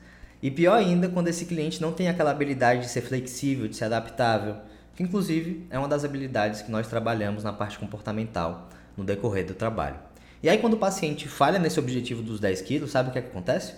E 0.46 0.52
pior 0.52 0.76
ainda 0.76 1.10
quando 1.10 1.28
esse 1.28 1.44
cliente 1.44 1.82
não 1.82 1.92
tem 1.92 2.08
aquela 2.08 2.30
habilidade 2.30 2.82
de 2.82 2.90
ser 2.90 3.02
flexível, 3.02 3.68
de 3.68 3.76
ser 3.76 3.86
adaptável, 3.86 4.58
que 4.96 5.02
inclusive 5.02 5.66
é 5.72 5.80
uma 5.80 5.88
das 5.88 6.06
habilidades 6.06 6.62
que 6.62 6.70
nós 6.70 6.88
trabalhamos 6.88 7.44
na 7.44 7.52
parte 7.52 7.80
comportamental 7.80 8.70
no 8.96 9.04
decorrer 9.04 9.44
do 9.44 9.56
trabalho. 9.56 9.96
E 10.44 10.48
aí, 10.48 10.60
quando 10.60 10.76
o 10.76 10.78
paciente 10.78 11.28
falha 11.28 11.58
nesse 11.58 11.80
objetivo 11.80 12.22
dos 12.22 12.40
10 12.40 12.62
quilos, 12.62 12.92
sabe 12.92 13.10
o 13.10 13.12
que, 13.12 13.18
é 13.18 13.24
que 13.24 13.30
acontece? 13.30 13.74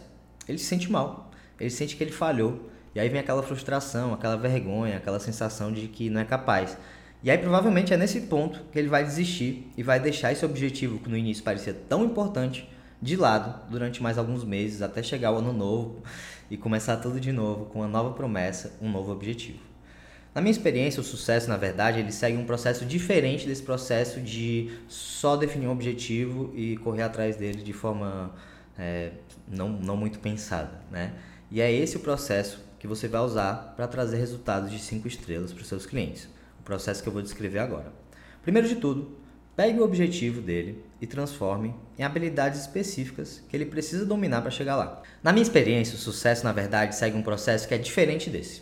Ele 0.46 0.58
se 0.58 0.66
sente 0.66 0.92
mal, 0.92 1.32
ele 1.58 1.70
sente 1.70 1.96
que 1.96 2.04
ele 2.04 2.12
falhou, 2.12 2.70
e 2.94 3.00
aí 3.00 3.08
vem 3.08 3.22
aquela 3.22 3.42
frustração, 3.42 4.14
aquela 4.14 4.36
vergonha, 4.36 4.98
aquela 4.98 5.22
sensação 5.22 5.72
de 5.72 5.88
que 5.88 6.10
não 6.10 6.20
é 6.20 6.26
capaz. 6.26 6.78
E 7.24 7.32
aí, 7.32 7.38
provavelmente, 7.38 7.94
é 7.94 7.98
nesse 7.98 8.20
ponto 8.20 8.66
que 8.74 8.78
ele 8.78 8.90
vai 8.90 9.06
desistir 9.06 9.72
e 9.78 9.84
vai 9.84 10.02
deixar 10.02 10.34
esse 10.34 10.44
objetivo, 10.44 11.00
que 11.00 11.10
no 11.10 11.16
início 11.16 11.46
parecia 11.46 11.74
tão 11.88 12.04
importante, 12.04 12.68
de 13.02 13.16
lado 13.16 13.70
durante 13.70 14.02
mais 14.02 14.18
alguns 14.18 14.44
meses, 14.44 14.82
até 14.82 15.04
chegar 15.04 15.32
o 15.32 15.38
ano 15.38 15.54
novo 15.54 16.02
e 16.50 16.58
começar 16.58 16.98
tudo 16.98 17.20
de 17.20 17.32
novo 17.32 17.66
com 17.66 17.80
uma 17.80 17.88
nova 17.88 18.14
promessa, 18.14 18.74
um 18.82 18.90
novo 18.90 19.12
objetivo. 19.12 19.60
Na 20.34 20.42
minha 20.42 20.52
experiência, 20.52 21.02
o 21.02 21.04
sucesso, 21.04 21.50
na 21.50 21.58
verdade, 21.58 22.00
ele 22.00 22.12
segue 22.12 22.38
um 22.38 22.46
processo 22.46 22.86
diferente 22.86 23.48
desse 23.48 23.64
processo 23.64 24.22
de 24.22 24.72
só 24.88 25.36
definir 25.36 25.68
um 25.68 25.72
objetivo 25.72 26.54
e 26.56 26.78
correr 26.78 27.02
atrás 27.02 27.36
dele 27.38 27.64
de 27.64 27.74
forma 27.74 28.36
é, 28.78 29.12
não, 29.48 29.70
não 29.70 29.98
muito 29.98 30.20
pensada, 30.20 30.80
né? 30.92 31.14
E 31.50 31.60
é 31.60 31.72
esse 31.72 31.98
o 31.98 32.02
processo 32.02 32.60
que 32.78 32.86
você 32.86 33.08
vai 33.08 33.22
usar 33.22 33.74
para 33.76 33.88
trazer 33.88 34.18
resultados 34.18 34.70
de 34.70 34.78
5 34.78 35.08
estrelas 35.08 35.52
para 35.52 35.62
os 35.62 35.68
seus 35.68 35.86
clientes. 35.86 36.30
O 36.60 36.64
processo 36.64 37.02
que 37.02 37.10
eu 37.10 37.14
vou 37.14 37.22
descrever 37.22 37.60
agora. 37.60 37.92
Primeiro 38.44 38.68
de 38.68 38.76
tudo, 38.76 39.18
pegue 39.58 39.80
o 39.80 39.84
objetivo 39.84 40.40
dele 40.40 40.86
e 41.02 41.08
transforme 41.08 41.74
em 41.98 42.04
habilidades 42.04 42.62
específicas 42.62 43.42
que 43.50 43.58
ele 43.58 43.66
precisa 43.66 44.06
dominar 44.06 44.42
para 44.42 44.52
chegar 44.52 44.76
lá. 44.76 45.02
Na 45.24 45.34
minha 45.34 45.42
experiência, 45.42 45.96
o 45.96 45.98
sucesso, 45.98 46.44
na 46.44 46.52
verdade, 46.52 46.96
segue 46.96 47.18
um 47.18 47.24
processo 47.24 47.68
que 47.68 47.74
é 47.74 47.78
diferente 47.80 48.30
desse. 48.30 48.62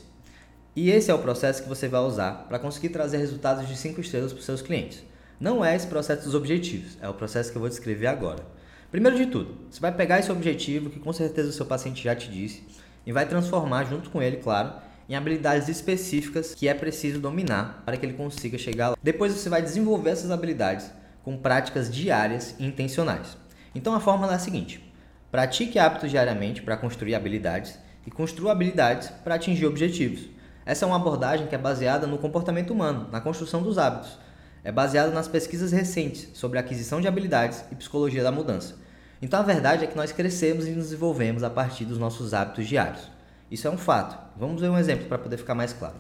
E 0.73 0.89
esse 0.89 1.11
é 1.11 1.13
o 1.13 1.19
processo 1.19 1.63
que 1.63 1.67
você 1.67 1.89
vai 1.89 1.99
usar 1.99 2.45
para 2.47 2.57
conseguir 2.57 2.89
trazer 2.89 3.17
resultados 3.17 3.67
de 3.67 3.75
5 3.75 3.99
estrelas 3.99 4.31
para 4.31 4.39
os 4.39 4.45
seus 4.45 4.61
clientes. 4.61 5.03
Não 5.37 5.65
é 5.65 5.75
esse 5.75 5.87
processo 5.87 6.23
dos 6.23 6.33
objetivos, 6.33 6.97
é 7.01 7.09
o 7.09 7.13
processo 7.13 7.51
que 7.51 7.57
eu 7.57 7.61
vou 7.61 7.69
descrever 7.69 8.07
agora. 8.07 8.45
Primeiro 8.89 9.17
de 9.17 9.25
tudo, 9.25 9.53
você 9.69 9.81
vai 9.81 9.91
pegar 9.91 10.19
esse 10.19 10.31
objetivo, 10.31 10.89
que 10.89 10.99
com 10.99 11.11
certeza 11.11 11.49
o 11.49 11.53
seu 11.53 11.65
paciente 11.65 12.01
já 12.01 12.15
te 12.15 12.31
disse, 12.31 12.63
e 13.05 13.11
vai 13.11 13.27
transformar, 13.27 13.83
junto 13.83 14.09
com 14.09 14.21
ele, 14.21 14.37
claro, 14.37 14.73
em 15.07 15.15
habilidades 15.15 15.69
específicas 15.69 16.55
que 16.55 16.67
é 16.67 16.73
preciso 16.73 17.19
dominar 17.19 17.83
para 17.85 17.97
que 17.97 18.05
ele 18.05 18.13
consiga 18.13 18.57
chegar 18.57 18.89
lá. 18.89 18.97
Depois 19.01 19.33
você 19.33 19.49
vai 19.49 19.61
desenvolver 19.61 20.11
essas 20.11 20.31
habilidades 20.31 20.89
com 21.23 21.37
práticas 21.37 21.93
diárias 21.93 22.55
e 22.59 22.65
intencionais. 22.65 23.37
Então 23.73 23.93
a 23.93 23.99
fórmula 23.99 24.33
é 24.33 24.35
a 24.35 24.39
seguinte: 24.39 24.83
pratique 25.31 25.79
hábitos 25.79 26.09
diariamente 26.09 26.61
para 26.61 26.77
construir 26.77 27.15
habilidades 27.15 27.77
e 28.05 28.11
construa 28.11 28.51
habilidades 28.51 29.09
para 29.23 29.35
atingir 29.35 29.65
objetivos. 29.65 30.29
Essa 30.65 30.85
é 30.85 30.87
uma 30.87 30.95
abordagem 30.95 31.47
que 31.47 31.55
é 31.55 31.57
baseada 31.57 32.07
no 32.07 32.17
comportamento 32.17 32.71
humano, 32.71 33.07
na 33.11 33.21
construção 33.21 33.61
dos 33.61 33.77
hábitos. 33.77 34.17
É 34.63 34.71
baseada 34.71 35.11
nas 35.11 35.27
pesquisas 35.27 35.71
recentes 35.71 36.29
sobre 36.33 36.57
aquisição 36.57 36.99
de 36.99 37.07
habilidades 37.07 37.63
e 37.71 37.75
psicologia 37.75 38.23
da 38.23 38.31
mudança. 38.31 38.75
Então 39.21 39.39
a 39.39 39.43
verdade 39.43 39.83
é 39.83 39.87
que 39.87 39.95
nós 39.95 40.11
crescemos 40.11 40.65
e 40.65 40.71
nos 40.71 40.85
desenvolvemos 40.85 41.43
a 41.43 41.49
partir 41.51 41.85
dos 41.85 41.99
nossos 41.99 42.33
hábitos 42.33 42.67
diários. 42.67 43.14
Isso 43.55 43.69
é 43.69 43.71
um 43.71 43.77
fato. 43.77 44.17
Vamos 44.35 44.59
ver 44.59 44.67
um 44.67 44.77
exemplo 44.77 45.05
para 45.07 45.17
poder 45.17 45.37
ficar 45.37 45.55
mais 45.55 45.71
claro. 45.71 45.95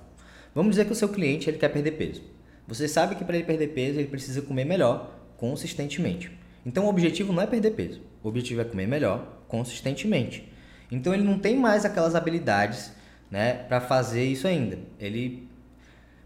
Vamos 0.53 0.71
dizer 0.71 0.83
que 0.83 0.91
o 0.91 0.95
seu 0.95 1.07
cliente 1.07 1.49
ele 1.49 1.57
quer 1.57 1.69
perder 1.69 1.91
peso. 1.91 2.21
Você 2.67 2.85
sabe 2.85 3.15
que 3.15 3.23
para 3.23 3.37
ele 3.37 3.45
perder 3.45 3.69
peso 3.69 3.97
ele 3.97 4.09
precisa 4.09 4.41
comer 4.41 4.65
melhor, 4.65 5.09
consistentemente. 5.37 6.37
Então 6.65 6.83
o 6.83 6.89
objetivo 6.89 7.31
não 7.31 7.41
é 7.41 7.47
perder 7.47 7.71
peso. 7.71 8.01
O 8.21 8.27
objetivo 8.27 8.59
é 8.59 8.65
comer 8.65 8.89
melhor, 8.89 9.41
consistentemente. 9.47 10.51
Então 10.91 11.13
ele 11.13 11.23
não 11.23 11.39
tem 11.39 11.55
mais 11.55 11.85
aquelas 11.85 12.13
habilidades, 12.13 12.91
né, 13.31 13.53
para 13.53 13.79
fazer 13.79 14.25
isso 14.25 14.49
ainda. 14.49 14.77
Ele 14.99 15.47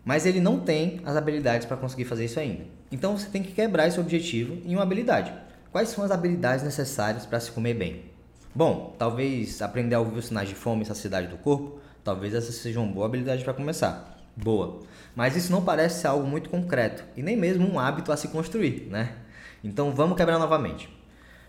mas 0.03 0.25
ele 0.25 0.39
não 0.39 0.59
tem 0.59 0.99
as 1.05 1.15
habilidades 1.15 1.67
para 1.67 1.77
conseguir 1.77 2.05
fazer 2.05 2.25
isso 2.25 2.39
ainda. 2.39 2.63
Então 2.91 3.15
você 3.15 3.29
tem 3.29 3.43
que 3.43 3.51
quebrar 3.51 3.87
esse 3.87 3.99
objetivo 3.99 4.57
em 4.65 4.73
uma 4.73 4.81
habilidade. 4.81 5.31
Quais 5.71 5.89
são 5.89 6.03
as 6.03 6.09
habilidades 6.09 6.65
necessárias 6.65 7.27
para 7.27 7.39
se 7.39 7.51
comer 7.51 7.75
bem? 7.75 8.08
Bom, 8.59 8.93
talvez 8.99 9.61
aprender 9.61 9.95
a 9.95 10.01
ouvir 10.01 10.19
os 10.19 10.25
sinais 10.25 10.49
de 10.49 10.53
fome 10.53 10.83
e 10.83 10.85
saciedade 10.85 11.27
do 11.27 11.37
corpo, 11.37 11.79
talvez 12.03 12.33
essa 12.33 12.51
seja 12.51 12.81
uma 12.81 12.91
boa 12.91 13.05
habilidade 13.05 13.41
para 13.41 13.53
começar. 13.53 14.21
Boa. 14.35 14.81
Mas 15.15 15.33
isso 15.37 15.49
não 15.49 15.63
parece 15.63 16.01
ser 16.01 16.07
algo 16.07 16.27
muito 16.27 16.49
concreto 16.49 17.05
e 17.15 17.23
nem 17.23 17.37
mesmo 17.37 17.65
um 17.65 17.79
hábito 17.79 18.11
a 18.11 18.17
se 18.17 18.27
construir, 18.27 18.89
né? 18.91 19.13
Então 19.63 19.93
vamos 19.93 20.17
quebrar 20.17 20.37
novamente. 20.37 20.89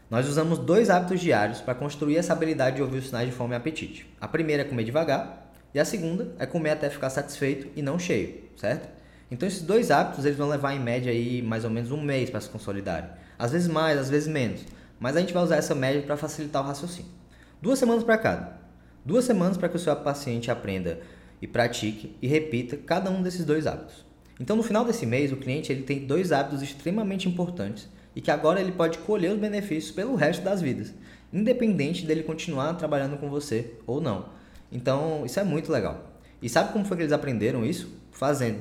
Nós 0.09 0.29
usamos 0.29 0.57
dois 0.57 0.88
hábitos 0.88 1.21
diários 1.21 1.61
para 1.61 1.75
construir 1.75 2.17
essa 2.17 2.33
habilidade 2.33 2.76
de 2.76 2.83
ouvir 2.83 2.99
os 2.99 3.07
sinais 3.07 3.29
de 3.29 3.35
fome 3.35 3.55
e 3.55 3.57
apetite. 3.57 4.09
A 4.21 4.29
primeira 4.29 4.62
é 4.62 4.64
comer 4.64 4.85
devagar 4.85 5.52
e 5.75 5.81
a 5.81 5.85
segunda 5.85 6.33
é 6.38 6.47
comer 6.47 6.71
até 6.71 6.88
ficar 6.88 7.11
satisfeito 7.11 7.67
e 7.75 7.83
não 7.83 7.99
cheio, 7.99 8.40
certo? 8.57 8.88
Então 9.33 9.49
esses 9.49 9.62
dois 9.62 9.90
hábitos 9.90 10.25
eles 10.25 10.38
vão 10.38 10.49
levar 10.49 10.75
em 10.75 10.81
média 10.81 11.11
aí 11.11 11.43
mais 11.43 11.64
ou 11.64 11.71
menos 11.71 11.90
um 11.90 12.00
mês 12.00 12.31
para 12.31 12.40
se 12.40 12.49
consolidarem. 12.49 13.11
Às 13.37 13.50
vezes 13.50 13.67
mais, 13.67 13.99
às 13.99 14.09
vezes 14.09 14.29
menos. 14.29 14.64
Mas 15.00 15.16
a 15.16 15.21
gente 15.21 15.33
vai 15.33 15.42
usar 15.42 15.57
essa 15.57 15.75
média 15.75 16.02
para 16.02 16.16
facilitar 16.19 16.62
o 16.62 16.66
raciocínio. 16.66 17.11
Duas 17.61 17.78
semanas 17.78 18.04
para 18.04 18.19
cada. 18.19 18.61
Duas 19.04 19.25
semanas 19.25 19.57
para 19.57 19.71
que 19.71 19.76
o 19.76 19.78
seu 19.78 19.97
paciente 19.97 20.50
aprenda 20.50 21.00
e 21.40 21.47
pratique 21.47 22.14
e 22.21 22.28
repita 22.28 22.76
cada 22.76 23.11
um 23.11 23.23
desses 23.23 23.47
dois 23.47 23.66
hábitos. 23.66 24.04
Então 24.38 24.57
no 24.57 24.62
final 24.62 24.85
desse 24.85 25.07
mês 25.07 25.33
o 25.33 25.37
cliente 25.37 25.73
ele 25.73 25.83
tem 25.83 26.07
dois 26.07 26.33
hábitos 26.33 26.62
extremamente 26.62 27.26
importantes 27.26 27.88
e 28.14 28.21
que 28.21 28.30
agora 28.30 28.61
ele 28.61 28.73
pode 28.73 28.99
colher 28.99 29.33
os 29.33 29.38
benefícios 29.38 29.90
pelo 29.90 30.14
resto 30.16 30.42
das 30.42 30.61
vidas, 30.61 30.92
independente 31.33 32.04
dele 32.04 32.23
continuar 32.23 32.75
trabalhando 32.75 33.16
com 33.16 33.30
você 33.30 33.75
ou 33.87 34.00
não. 34.00 34.28
Então, 34.71 35.25
isso 35.25 35.40
é 35.40 35.45
muito 35.45 35.73
legal. 35.73 36.12
E 36.42 36.49
sabe 36.49 36.73
como 36.73 36.85
foi 36.85 36.97
que 36.97 37.02
eles 37.04 37.12
aprenderam 37.12 37.64
isso? 37.64 37.92
Fazendo, 38.11 38.61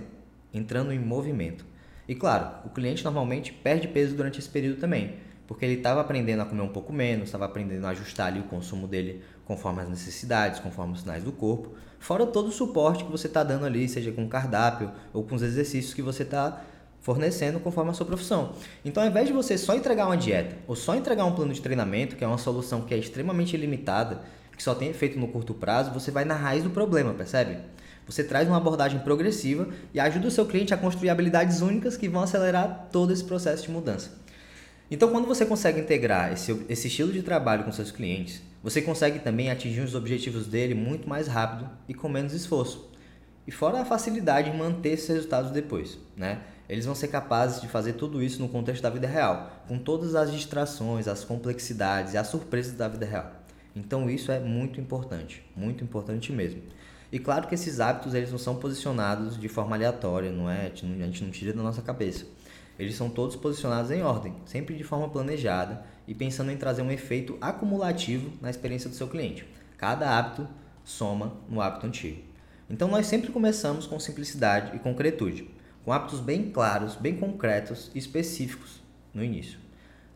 entrando 0.53 0.91
em 0.91 1.00
movimento. 1.00 1.65
E 2.08 2.15
claro, 2.15 2.50
o 2.65 2.69
cliente 2.69 3.03
normalmente 3.03 3.51
perde 3.51 3.88
peso 3.88 4.15
durante 4.15 4.39
esse 4.39 4.50
período 4.50 4.79
também, 4.79 5.15
porque 5.50 5.65
ele 5.65 5.74
estava 5.74 6.00
aprendendo 6.00 6.44
a 6.44 6.46
comer 6.46 6.62
um 6.62 6.68
pouco 6.68 6.94
menos, 6.94 7.29
estava 7.29 7.46
aprendendo 7.46 7.84
a 7.88 7.89
ajustar 7.89 8.27
ali 8.27 8.39
o 8.39 8.44
consumo 8.44 8.88
dele 8.88 9.24
conforme 9.46 9.82
as 9.82 9.89
necessidades, 9.89 10.60
conforme 10.60 10.94
os 10.94 11.00
sinais 11.00 11.24
do 11.24 11.32
corpo, 11.32 11.72
fora 11.98 12.24
todo 12.27 12.50
o 12.50 12.51
suporte 12.51 13.03
que 13.03 13.12
você 13.12 13.25
está 13.25 13.44
dando 13.44 13.65
ali, 13.65 13.89
seja 13.89 14.12
com 14.12 14.29
cardápio 14.29 14.91
ou 15.12 15.24
com 15.24 15.34
os 15.34 15.41
exercícios 15.41 15.96
que 15.96 16.03
você 16.03 16.22
está 16.22 16.62
fornecendo 17.01 17.60
conforme 17.60 17.89
a 17.89 17.94
sua 17.96 18.06
profissão. 18.06 18.53
Então, 18.86 19.01
ao 19.01 19.10
invés 19.10 19.25
de 19.25 19.34
você 19.34 19.58
só 19.58 19.74
entregar 19.74 20.06
uma 20.06 20.15
dieta 20.15 20.56
ou 20.68 20.75
só 20.75 20.94
entregar 20.94 21.25
um 21.25 21.34
plano 21.34 21.51
de 21.51 21.62
treinamento, 21.62 22.15
que 22.15 22.24
é 22.24 22.27
uma 22.27 22.38
solução 22.38 22.82
que 22.82 22.94
é 22.94 22.98
extremamente 23.00 23.58
limitada, 23.58 24.22
que 24.56 24.62
só 24.62 24.75
tem 24.75 24.89
efeito 24.89 25.18
no 25.18 25.29
curto 25.29 25.56
prazo, 25.56 25.89
você 25.91 26.12
vai 26.12 26.25
na 26.25 26.36
raiz 26.36 26.63
do 26.63 26.70
problema, 26.70 27.12
percebe? 27.15 27.58
Você 28.06 28.24
traz 28.24 28.48
uma 28.48 28.58
abordagem 28.58 29.00
progressiva 29.00 29.68
e 29.96 30.00
ajuda 30.00 30.27
o 30.27 30.32
seu 30.32 30.46
cliente 30.46 30.75
a 30.75 30.77
construir 30.77 31.10
habilidades 31.10 31.62
únicas 31.62 31.98
que 31.98 32.08
vão 32.08 32.22
acelerar 32.22 32.89
todo 32.91 33.12
esse 33.12 33.24
processo 33.24 33.63
de 33.63 33.72
mudança. 33.72 34.29
Então, 34.91 35.10
quando 35.10 35.27
você 35.27 35.46
consegue 35.46 35.79
integrar 35.79 36.34
esse, 36.34 36.65
esse 36.67 36.88
estilo 36.88 37.12
de 37.12 37.22
trabalho 37.22 37.63
com 37.63 37.72
seus 37.72 37.91
clientes, 37.91 38.41
você 38.63 38.81
consegue 38.81 39.19
também 39.19 39.51
atingir 39.51 39.81
os 39.81 39.96
objetivos 39.96 40.48
dele 40.48 40.74
muito 40.74 41.08
mais 41.08 41.27
rápido 41.27 41.69
e 41.88 41.93
com 41.93 42.10
menos 42.10 42.34
esforço. 42.34 42.89
E 43.46 43.51
fora 43.51 43.81
a 43.81 43.86
facilidade 43.86 44.50
em 44.50 44.58
manter 44.58 44.89
esses 44.89 45.08
resultados 45.08 45.51
depois, 45.51 45.98
né? 46.15 46.41
eles 46.69 46.86
vão 46.86 46.93
ser 46.93 47.08
capazes 47.08 47.60
de 47.60 47.67
fazer 47.67 47.93
tudo 47.93 48.22
isso 48.22 48.39
no 48.39 48.48
contexto 48.48 48.84
da 48.84 48.91
vida 48.91 49.08
real, 49.08 49.63
com 49.67 49.79
todas 49.79 50.13
as 50.13 50.31
distrações, 50.31 51.08
as 51.08 51.24
complexidades 51.24 52.13
e 52.13 52.17
as 52.17 52.27
surpresas 52.27 52.74
da 52.74 52.88
vida 52.88 53.08
real. 53.08 53.31
Então 53.75 54.08
isso 54.08 54.31
é 54.31 54.39
muito 54.39 54.79
importante, 54.79 55.43
muito 55.55 55.84
importante 55.84 56.31
mesmo. 56.31 56.62
E 57.12 57.17
claro 57.17 57.48
que 57.48 57.55
esses 57.55 57.79
hábitos 57.79 58.13
eles 58.13 58.31
não 58.31 58.38
são 58.38 58.55
posicionados 58.58 59.39
de 59.39 59.48
forma 59.48 59.75
aleatória, 59.75 60.31
não 60.31 60.48
é? 60.48 60.67
A 60.67 61.05
gente 61.05 61.24
não 61.24 61.31
tira 61.31 61.51
da 61.53 61.63
nossa 61.63 61.81
cabeça. 61.81 62.25
Eles 62.80 62.96
são 62.96 63.10
todos 63.10 63.36
posicionados 63.36 63.92
em 63.92 64.02
ordem, 64.02 64.34
sempre 64.46 64.76
de 64.76 64.84
forma 64.84 65.10
planejada 65.10 65.84
e 66.08 66.16
pensando 66.16 66.50
em 66.50 66.58
trazer 66.58 66.82
um 66.82 66.92
efeito 66.92 67.38
acumulativo 67.42 68.32
na 68.42 68.50
experiência 68.50 68.90
do 68.90 68.96
seu 68.96 69.08
cliente. 69.08 69.46
Cada 69.78 70.18
hábito 70.18 70.48
soma 70.84 71.34
no 71.50 71.62
hábito 71.62 71.86
antigo. 71.86 72.24
Então 72.70 72.88
nós 72.88 73.06
sempre 73.06 73.32
começamos 73.32 73.86
com 73.86 74.00
simplicidade 74.00 74.76
e 74.76 74.80
concretude 74.80 75.50
com 75.84 75.94
hábitos 75.94 76.20
bem 76.20 76.52
claros, 76.52 76.96
bem 76.96 77.16
concretos 77.16 77.90
e 77.96 78.00
específicos 78.00 78.82
no 79.14 79.24
início. 79.24 79.60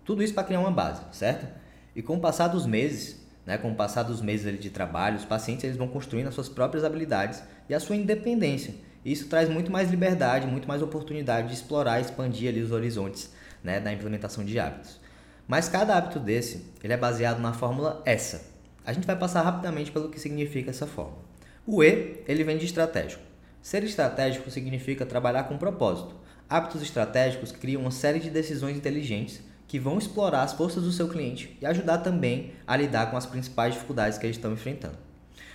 Tudo 0.05 0.21
isso 0.21 0.33
para 0.33 0.43
criar 0.43 0.59
uma 0.59 0.71
base, 0.71 1.01
certo? 1.11 1.47
E 1.95 2.01
com 2.01 2.17
o 2.17 2.19
passar 2.19 2.47
dos 2.47 2.65
meses, 2.65 3.25
né, 3.45 3.57
com 3.57 3.71
o 3.71 3.75
passar 3.75 4.03
dos 4.03 4.21
meses 4.21 4.59
de 4.59 4.69
trabalho, 4.69 5.17
os 5.17 5.25
pacientes 5.25 5.63
eles 5.63 5.77
vão 5.77 5.87
construindo 5.87 6.27
as 6.27 6.35
suas 6.35 6.49
próprias 6.49 6.83
habilidades 6.83 7.41
e 7.67 7.73
a 7.73 7.79
sua 7.79 7.95
independência. 7.95 8.75
Isso 9.05 9.27
traz 9.27 9.49
muito 9.49 9.71
mais 9.71 9.89
liberdade, 9.89 10.47
muito 10.47 10.67
mais 10.67 10.81
oportunidade 10.81 11.49
de 11.49 11.53
explorar 11.53 11.99
e 11.99 12.03
expandir 12.03 12.49
ali 12.49 12.61
os 12.61 12.71
horizontes 12.71 13.31
né, 13.63 13.79
da 13.79 13.91
implementação 13.91 14.43
de 14.45 14.57
hábitos. 14.57 14.99
Mas 15.47 15.67
cada 15.67 15.97
hábito 15.97 16.19
desse, 16.19 16.65
ele 16.83 16.93
é 16.93 16.97
baseado 16.97 17.39
na 17.39 17.53
fórmula 17.53 18.01
essa. 18.05 18.45
A 18.85 18.93
gente 18.93 19.07
vai 19.07 19.17
passar 19.17 19.41
rapidamente 19.41 19.91
pelo 19.91 20.09
que 20.09 20.19
significa 20.19 20.69
essa 20.69 20.87
fórmula. 20.87 21.21
O 21.65 21.83
E, 21.83 22.23
ele 22.27 22.43
vem 22.43 22.57
de 22.57 22.65
estratégico. 22.65 23.21
Ser 23.61 23.83
estratégico 23.83 24.51
significa 24.51 25.05
trabalhar 25.05 25.43
com 25.43 25.57
propósito. 25.57 26.15
Hábitos 26.49 26.81
estratégicos 26.81 27.51
criam 27.51 27.81
uma 27.81 27.91
série 27.91 28.19
de 28.19 28.29
decisões 28.29 28.77
inteligentes 28.77 29.41
que 29.67 29.79
vão 29.79 29.97
explorar 29.97 30.43
as 30.43 30.53
forças 30.53 30.83
do 30.83 30.91
seu 30.91 31.07
cliente 31.07 31.57
e 31.61 31.65
ajudar 31.65 31.99
também 31.99 32.51
a 32.67 32.75
lidar 32.75 33.09
com 33.09 33.17
as 33.17 33.25
principais 33.25 33.73
dificuldades 33.73 34.17
que 34.17 34.25
eles 34.25 34.35
estão 34.35 34.53
enfrentando. 34.53 34.97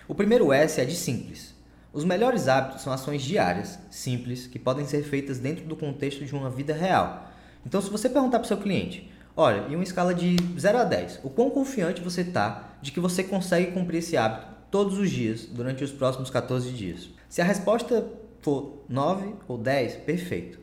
O 0.09 0.15
primeiro 0.15 0.53
S 0.53 0.81
é 0.81 0.85
de 0.85 0.97
simples. 0.97 1.55
Os 1.91 2.05
melhores 2.05 2.49
hábitos 2.49 2.83
são 2.83 2.93
ações 2.93 3.23
diárias, 3.23 3.79
simples, 3.91 4.47
que 4.47 4.59
podem 4.59 4.87
ser 4.87 5.03
feitas 5.03 5.39
dentro 5.39 5.65
do 5.65 5.75
contexto 5.75 6.23
de 6.23 6.35
uma 6.35 6.51
vida 6.51 6.75
real. 6.75 7.33
Então, 7.65 7.81
se 7.81 7.89
você 7.89 8.11
perguntar 8.11 8.39
para 8.39 8.45
o 8.45 8.49
seu 8.49 8.59
cliente, 8.59 9.11
olha, 9.35 9.67
em 9.69 9.75
uma 9.75 9.83
escala 9.83 10.15
de 10.15 10.37
0 10.59 10.79
a 10.79 10.85
10, 10.85 11.21
o 11.25 11.31
quão 11.31 11.49
confiante 11.49 12.03
você 12.03 12.21
está 12.21 12.75
de 12.83 12.93
que 12.93 13.01
você 13.01 13.25
consegue 13.25 13.73
cumprir 13.73 13.99
esse 13.99 14.19
hábito 14.19 14.47
todos 14.71 14.99
os 14.99 15.11
dias 15.11 15.47
durante 15.47 15.83
os 15.83 15.91
próximos 15.91 16.29
14 16.29 16.71
dias? 16.73 17.09
Se 17.27 17.41
a 17.41 17.45
resposta 17.45 18.07
for 18.43 18.85
9 18.87 19.35
ou 19.49 19.57
10, 19.57 19.97
perfeito. 19.97 20.59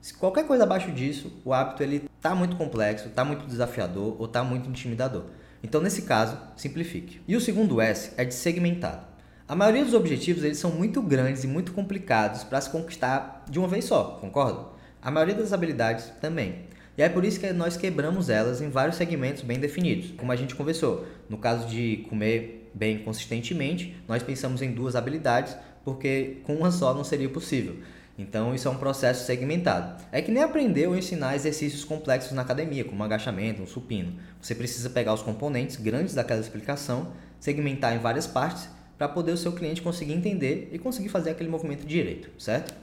Se 0.00 0.14
qualquer 0.14 0.46
coisa 0.46 0.64
abaixo 0.64 0.90
disso, 0.92 1.30
o 1.44 1.52
hábito 1.52 1.82
ele 1.82 2.08
tá 2.22 2.34
muito 2.34 2.56
complexo, 2.56 3.08
está 3.08 3.22
muito 3.22 3.46
desafiador 3.46 4.16
ou 4.18 4.24
está 4.24 4.42
muito 4.42 4.68
intimidador. 4.68 5.24
Então, 5.62 5.82
nesse 5.82 6.02
caso, 6.02 6.38
simplifique. 6.56 7.20
E 7.28 7.36
o 7.36 7.40
segundo 7.40 7.82
S 7.82 8.12
é 8.16 8.24
de 8.24 8.32
segmentado. 8.32 9.09
A 9.50 9.56
maioria 9.56 9.84
dos 9.84 9.94
objetivos 9.94 10.44
eles 10.44 10.58
são 10.58 10.70
muito 10.70 11.02
grandes 11.02 11.42
e 11.42 11.48
muito 11.48 11.72
complicados 11.72 12.44
para 12.44 12.60
se 12.60 12.70
conquistar 12.70 13.44
de 13.50 13.58
uma 13.58 13.66
vez 13.66 13.84
só, 13.84 14.16
concorda? 14.20 14.68
A 15.02 15.10
maioria 15.10 15.34
das 15.34 15.52
habilidades 15.52 16.04
também. 16.20 16.66
E 16.96 17.02
é 17.02 17.08
por 17.08 17.24
isso 17.24 17.40
que 17.40 17.52
nós 17.52 17.76
quebramos 17.76 18.30
elas 18.30 18.60
em 18.60 18.70
vários 18.70 18.94
segmentos 18.94 19.42
bem 19.42 19.58
definidos, 19.58 20.12
como 20.16 20.30
a 20.30 20.36
gente 20.36 20.54
conversou. 20.54 21.04
No 21.28 21.36
caso 21.36 21.66
de 21.66 22.06
comer 22.08 22.70
bem 22.72 22.98
consistentemente, 22.98 24.00
nós 24.06 24.22
pensamos 24.22 24.62
em 24.62 24.70
duas 24.70 24.94
habilidades 24.94 25.56
porque 25.84 26.36
com 26.44 26.54
uma 26.54 26.70
só 26.70 26.94
não 26.94 27.02
seria 27.02 27.28
possível. 27.28 27.74
Então 28.16 28.54
isso 28.54 28.68
é 28.68 28.70
um 28.70 28.78
processo 28.78 29.26
segmentado. 29.26 30.00
É 30.12 30.22
que 30.22 30.30
nem 30.30 30.44
aprender 30.44 30.86
ou 30.86 30.96
ensinar 30.96 31.34
exercícios 31.34 31.82
complexos 31.82 32.30
na 32.30 32.42
academia, 32.42 32.84
como 32.84 33.00
um 33.00 33.04
agachamento, 33.04 33.62
um 33.62 33.66
supino. 33.66 34.12
Você 34.40 34.54
precisa 34.54 34.88
pegar 34.90 35.12
os 35.12 35.24
componentes 35.24 35.74
grandes 35.74 36.14
daquela 36.14 36.40
explicação, 36.40 37.08
segmentar 37.40 37.96
em 37.96 37.98
várias 37.98 38.28
partes 38.28 38.68
para 39.00 39.08
poder 39.08 39.32
o 39.32 39.36
seu 39.38 39.52
cliente 39.52 39.80
conseguir 39.80 40.12
entender 40.12 40.68
e 40.72 40.78
conseguir 40.78 41.08
fazer 41.08 41.30
aquele 41.30 41.48
movimento 41.48 41.86
direito, 41.86 42.28
certo? 42.38 42.74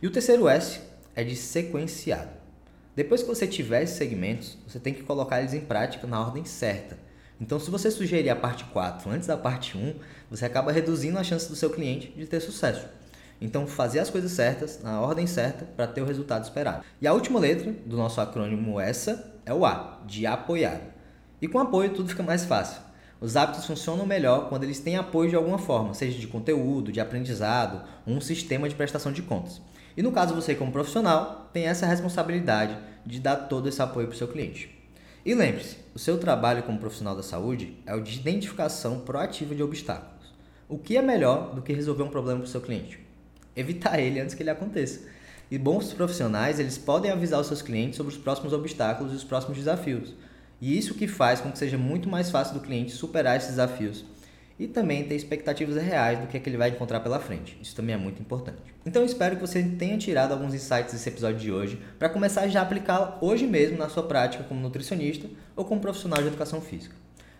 E 0.00 0.06
o 0.06 0.10
terceiro 0.10 0.48
S 0.48 0.80
é 1.14 1.22
de 1.22 1.36
sequenciado. 1.36 2.30
Depois 2.94 3.20
que 3.20 3.28
você 3.28 3.46
tiver 3.46 3.82
esses 3.82 3.98
segmentos, 3.98 4.56
você 4.66 4.80
tem 4.80 4.94
que 4.94 5.02
colocar 5.02 5.38
eles 5.38 5.52
em 5.52 5.60
prática 5.60 6.06
na 6.06 6.18
ordem 6.18 6.46
certa. 6.46 6.96
Então, 7.38 7.60
se 7.60 7.70
você 7.70 7.90
sugerir 7.90 8.30
a 8.30 8.36
parte 8.36 8.64
4 8.64 9.10
antes 9.10 9.28
da 9.28 9.36
parte 9.36 9.76
1, 9.76 9.96
você 10.30 10.46
acaba 10.46 10.72
reduzindo 10.72 11.18
a 11.18 11.22
chance 11.22 11.46
do 11.46 11.54
seu 11.54 11.68
cliente 11.68 12.08
de 12.08 12.24
ter 12.24 12.40
sucesso. 12.40 12.86
Então, 13.38 13.66
fazer 13.66 13.98
as 13.98 14.08
coisas 14.08 14.32
certas, 14.32 14.80
na 14.82 14.98
ordem 15.02 15.26
certa, 15.26 15.66
para 15.76 15.86
ter 15.86 16.00
o 16.00 16.06
resultado 16.06 16.42
esperado. 16.42 16.86
E 17.02 17.06
a 17.06 17.12
última 17.12 17.38
letra 17.38 17.70
do 17.84 17.98
nosso 17.98 18.18
acrônimo 18.18 18.80
essa 18.80 19.30
é 19.44 19.52
o 19.52 19.66
A, 19.66 20.00
de 20.06 20.24
apoiado. 20.24 20.90
E 21.42 21.46
com 21.46 21.58
apoio 21.58 21.92
tudo 21.92 22.08
fica 22.08 22.22
mais 22.22 22.46
fácil. 22.46 22.85
Os 23.20 23.34
hábitos 23.34 23.64
funcionam 23.64 24.04
melhor 24.04 24.48
quando 24.48 24.64
eles 24.64 24.78
têm 24.78 24.96
apoio 24.96 25.30
de 25.30 25.36
alguma 25.36 25.58
forma, 25.58 25.94
seja 25.94 26.18
de 26.18 26.26
conteúdo, 26.26 26.92
de 26.92 27.00
aprendizado, 27.00 27.82
um 28.06 28.20
sistema 28.20 28.68
de 28.68 28.74
prestação 28.74 29.10
de 29.10 29.22
contas. 29.22 29.60
E 29.96 30.02
no 30.02 30.12
caso 30.12 30.34
você 30.34 30.54
como 30.54 30.70
profissional, 30.70 31.48
tem 31.52 31.66
essa 31.66 31.86
responsabilidade 31.86 32.76
de 33.06 33.18
dar 33.18 33.36
todo 33.36 33.68
esse 33.68 33.80
apoio 33.80 34.08
para 34.08 34.14
o 34.14 34.18
seu 34.18 34.28
cliente. 34.28 34.70
E 35.24 35.34
lembre-se, 35.34 35.78
o 35.94 35.98
seu 35.98 36.18
trabalho 36.18 36.62
como 36.62 36.78
profissional 36.78 37.16
da 37.16 37.22
saúde 37.22 37.76
é 37.86 37.94
o 37.94 38.02
de 38.02 38.18
identificação 38.18 39.00
proativa 39.00 39.54
de 39.54 39.62
obstáculos. 39.62 40.34
O 40.68 40.76
que 40.76 40.96
é 40.96 41.02
melhor 41.02 41.54
do 41.54 41.62
que 41.62 41.72
resolver 41.72 42.02
um 42.02 42.10
problema 42.10 42.40
para 42.40 42.46
o 42.46 42.50
seu 42.50 42.60
cliente? 42.60 43.00
Evitar 43.56 43.98
ele 43.98 44.20
antes 44.20 44.34
que 44.34 44.42
ele 44.42 44.50
aconteça. 44.50 45.00
E 45.50 45.56
bons 45.56 45.92
profissionais, 45.94 46.60
eles 46.60 46.76
podem 46.76 47.10
avisar 47.10 47.40
os 47.40 47.46
seus 47.46 47.62
clientes 47.62 47.96
sobre 47.96 48.12
os 48.12 48.18
próximos 48.18 48.52
obstáculos 48.52 49.12
e 49.12 49.16
os 49.16 49.24
próximos 49.24 49.56
desafios. 49.56 50.12
E 50.60 50.76
isso 50.76 50.94
que 50.94 51.06
faz 51.06 51.40
com 51.40 51.52
que 51.52 51.58
seja 51.58 51.76
muito 51.76 52.08
mais 52.08 52.30
fácil 52.30 52.54
do 52.54 52.60
cliente 52.60 52.92
superar 52.92 53.36
esses 53.36 53.50
desafios 53.50 54.04
e 54.58 54.66
também 54.66 55.04
ter 55.04 55.14
expectativas 55.14 55.76
reais 55.76 56.18
do 56.18 56.26
que, 56.26 56.36
é 56.36 56.40
que 56.40 56.48
ele 56.48 56.56
vai 56.56 56.70
encontrar 56.70 57.00
pela 57.00 57.20
frente. 57.20 57.58
Isso 57.60 57.76
também 57.76 57.94
é 57.94 57.98
muito 57.98 58.22
importante. 58.22 58.58
Então 58.84 59.04
espero 59.04 59.36
que 59.36 59.42
você 59.42 59.62
tenha 59.62 59.98
tirado 59.98 60.32
alguns 60.32 60.54
insights 60.54 60.92
desse 60.92 61.08
episódio 61.08 61.38
de 61.38 61.52
hoje 61.52 61.78
para 61.98 62.08
começar 62.08 62.48
já 62.48 62.60
a 62.60 62.62
aplicá-lo 62.62 63.14
hoje 63.20 63.46
mesmo 63.46 63.76
na 63.76 63.88
sua 63.88 64.02
prática 64.02 64.44
como 64.44 64.60
nutricionista 64.60 65.28
ou 65.54 65.64
como 65.64 65.80
profissional 65.80 66.22
de 66.22 66.28
educação 66.28 66.60
física. 66.60 66.94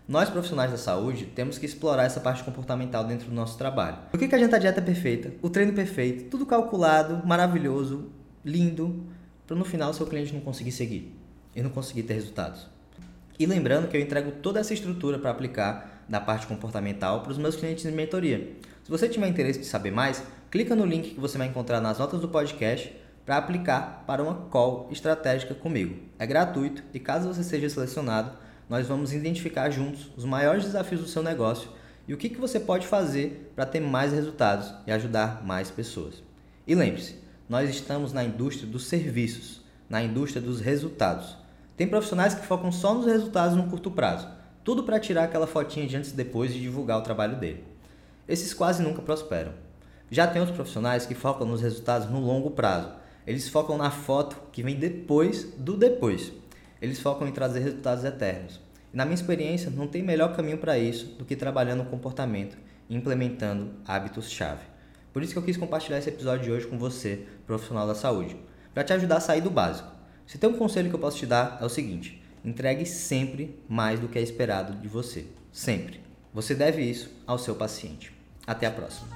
Nós, 0.08 0.30
profissionais 0.30 0.70
da 0.70 0.76
saúde, 0.76 1.26
temos 1.26 1.58
que 1.58 1.66
explorar 1.66 2.04
essa 2.04 2.20
parte 2.20 2.44
comportamental 2.44 3.02
dentro 3.02 3.28
do 3.28 3.34
nosso 3.34 3.58
trabalho. 3.58 3.98
Por 4.08 4.20
que, 4.20 4.28
que 4.28 4.34
a 4.36 4.38
gente 4.38 4.54
a 4.54 4.58
dieta 4.58 4.80
perfeita, 4.80 5.32
o 5.42 5.50
treino 5.50 5.72
perfeito, 5.72 6.30
tudo 6.30 6.46
calculado, 6.46 7.26
maravilhoso, 7.26 8.08
lindo, 8.44 9.04
para 9.48 9.56
no 9.56 9.64
final 9.64 9.90
o 9.90 9.94
seu 9.94 10.06
cliente 10.06 10.32
não 10.32 10.40
conseguir 10.40 10.70
seguir 10.70 11.12
e 11.56 11.62
não 11.62 11.70
conseguir 11.70 12.04
ter 12.04 12.14
resultados? 12.14 12.75
E 13.38 13.46
lembrando 13.46 13.88
que 13.88 13.96
eu 13.96 14.00
entrego 14.00 14.32
toda 14.42 14.60
essa 14.60 14.72
estrutura 14.72 15.18
para 15.18 15.30
aplicar 15.30 16.04
da 16.08 16.20
parte 16.20 16.46
comportamental 16.46 17.22
para 17.22 17.32
os 17.32 17.38
meus 17.38 17.56
clientes 17.56 17.84
de 17.84 17.90
mentoria. 17.90 18.52
Se 18.82 18.90
você 18.90 19.08
tiver 19.08 19.28
interesse 19.28 19.58
de 19.58 19.66
saber 19.66 19.90
mais, 19.90 20.22
clica 20.50 20.74
no 20.74 20.86
link 20.86 21.14
que 21.14 21.20
você 21.20 21.36
vai 21.36 21.48
encontrar 21.48 21.80
nas 21.80 21.98
notas 21.98 22.20
do 22.20 22.28
podcast 22.28 22.94
para 23.26 23.36
aplicar 23.36 24.04
para 24.06 24.22
uma 24.22 24.34
call 24.48 24.88
estratégica 24.90 25.54
comigo. 25.54 25.96
É 26.18 26.24
gratuito 26.24 26.82
e 26.94 27.00
caso 27.00 27.26
você 27.26 27.42
seja 27.42 27.68
selecionado, 27.68 28.30
nós 28.70 28.86
vamos 28.86 29.12
identificar 29.12 29.68
juntos 29.70 30.10
os 30.16 30.24
maiores 30.24 30.64
desafios 30.64 31.00
do 31.00 31.08
seu 31.08 31.22
negócio 31.22 31.68
e 32.06 32.14
o 32.14 32.16
que, 32.16 32.28
que 32.28 32.40
você 32.40 32.60
pode 32.60 32.86
fazer 32.86 33.52
para 33.54 33.66
ter 33.66 33.80
mais 33.80 34.12
resultados 34.12 34.72
e 34.86 34.92
ajudar 34.92 35.44
mais 35.44 35.70
pessoas. 35.70 36.22
E 36.66 36.74
lembre-se, 36.74 37.16
nós 37.48 37.68
estamos 37.68 38.12
na 38.12 38.24
indústria 38.24 38.68
dos 38.68 38.86
serviços, 38.86 39.62
na 39.88 40.02
indústria 40.02 40.40
dos 40.40 40.60
resultados. 40.60 41.36
Tem 41.76 41.86
profissionais 41.86 42.32
que 42.32 42.46
focam 42.46 42.72
só 42.72 42.94
nos 42.94 43.04
resultados 43.04 43.54
no 43.54 43.68
curto 43.68 43.90
prazo, 43.90 44.26
tudo 44.64 44.82
para 44.82 44.98
tirar 44.98 45.24
aquela 45.24 45.46
fotinha 45.46 45.86
de 45.86 45.94
antes 45.94 46.10
e 46.10 46.16
depois 46.16 46.50
e 46.54 46.58
divulgar 46.58 46.98
o 46.98 47.02
trabalho 47.02 47.36
dele. 47.36 47.62
Esses 48.26 48.54
quase 48.54 48.82
nunca 48.82 49.02
prosperam. 49.02 49.52
Já 50.10 50.26
tem 50.26 50.40
outros 50.40 50.56
profissionais 50.56 51.04
que 51.04 51.14
focam 51.14 51.46
nos 51.46 51.60
resultados 51.60 52.08
no 52.08 52.18
longo 52.18 52.50
prazo. 52.52 52.88
Eles 53.26 53.50
focam 53.50 53.76
na 53.76 53.90
foto 53.90 54.38
que 54.52 54.62
vem 54.62 54.76
depois 54.76 55.44
do 55.58 55.76
depois. 55.76 56.32
Eles 56.80 56.98
focam 56.98 57.28
em 57.28 57.32
trazer 57.32 57.60
resultados 57.60 58.04
eternos. 58.04 58.58
E 58.94 58.96
na 58.96 59.04
minha 59.04 59.14
experiência, 59.14 59.70
não 59.70 59.86
tem 59.86 60.02
melhor 60.02 60.34
caminho 60.34 60.56
para 60.56 60.78
isso 60.78 61.06
do 61.18 61.26
que 61.26 61.36
trabalhando 61.36 61.82
o 61.82 61.86
comportamento 61.86 62.56
e 62.88 62.96
implementando 62.96 63.72
hábitos-chave. 63.86 64.62
Por 65.12 65.22
isso 65.22 65.32
que 65.32 65.38
eu 65.38 65.42
quis 65.42 65.58
compartilhar 65.58 65.98
esse 65.98 66.08
episódio 66.08 66.44
de 66.44 66.52
hoje 66.52 66.66
com 66.66 66.78
você, 66.78 67.26
profissional 67.46 67.86
da 67.86 67.94
saúde, 67.94 68.36
para 68.72 68.84
te 68.84 68.94
ajudar 68.94 69.16
a 69.16 69.20
sair 69.20 69.42
do 69.42 69.50
básico 69.50 69.95
se 70.26 70.38
tem 70.38 70.50
um 70.50 70.54
conselho 70.58 70.88
que 70.88 70.94
eu 70.94 71.00
posso 71.00 71.18
te 71.18 71.26
dar 71.26 71.58
é 71.60 71.64
o 71.64 71.68
seguinte: 71.68 72.20
entregue 72.44 72.84
sempre 72.84 73.56
mais 73.68 74.00
do 74.00 74.08
que 74.08 74.18
é 74.18 74.22
esperado 74.22 74.74
de 74.74 74.88
você. 74.88 75.26
Sempre. 75.52 76.00
Você 76.34 76.54
deve 76.54 76.82
isso 76.82 77.10
ao 77.26 77.38
seu 77.38 77.54
paciente. 77.54 78.12
Até 78.46 78.66
a 78.66 78.70
próxima. 78.70 79.08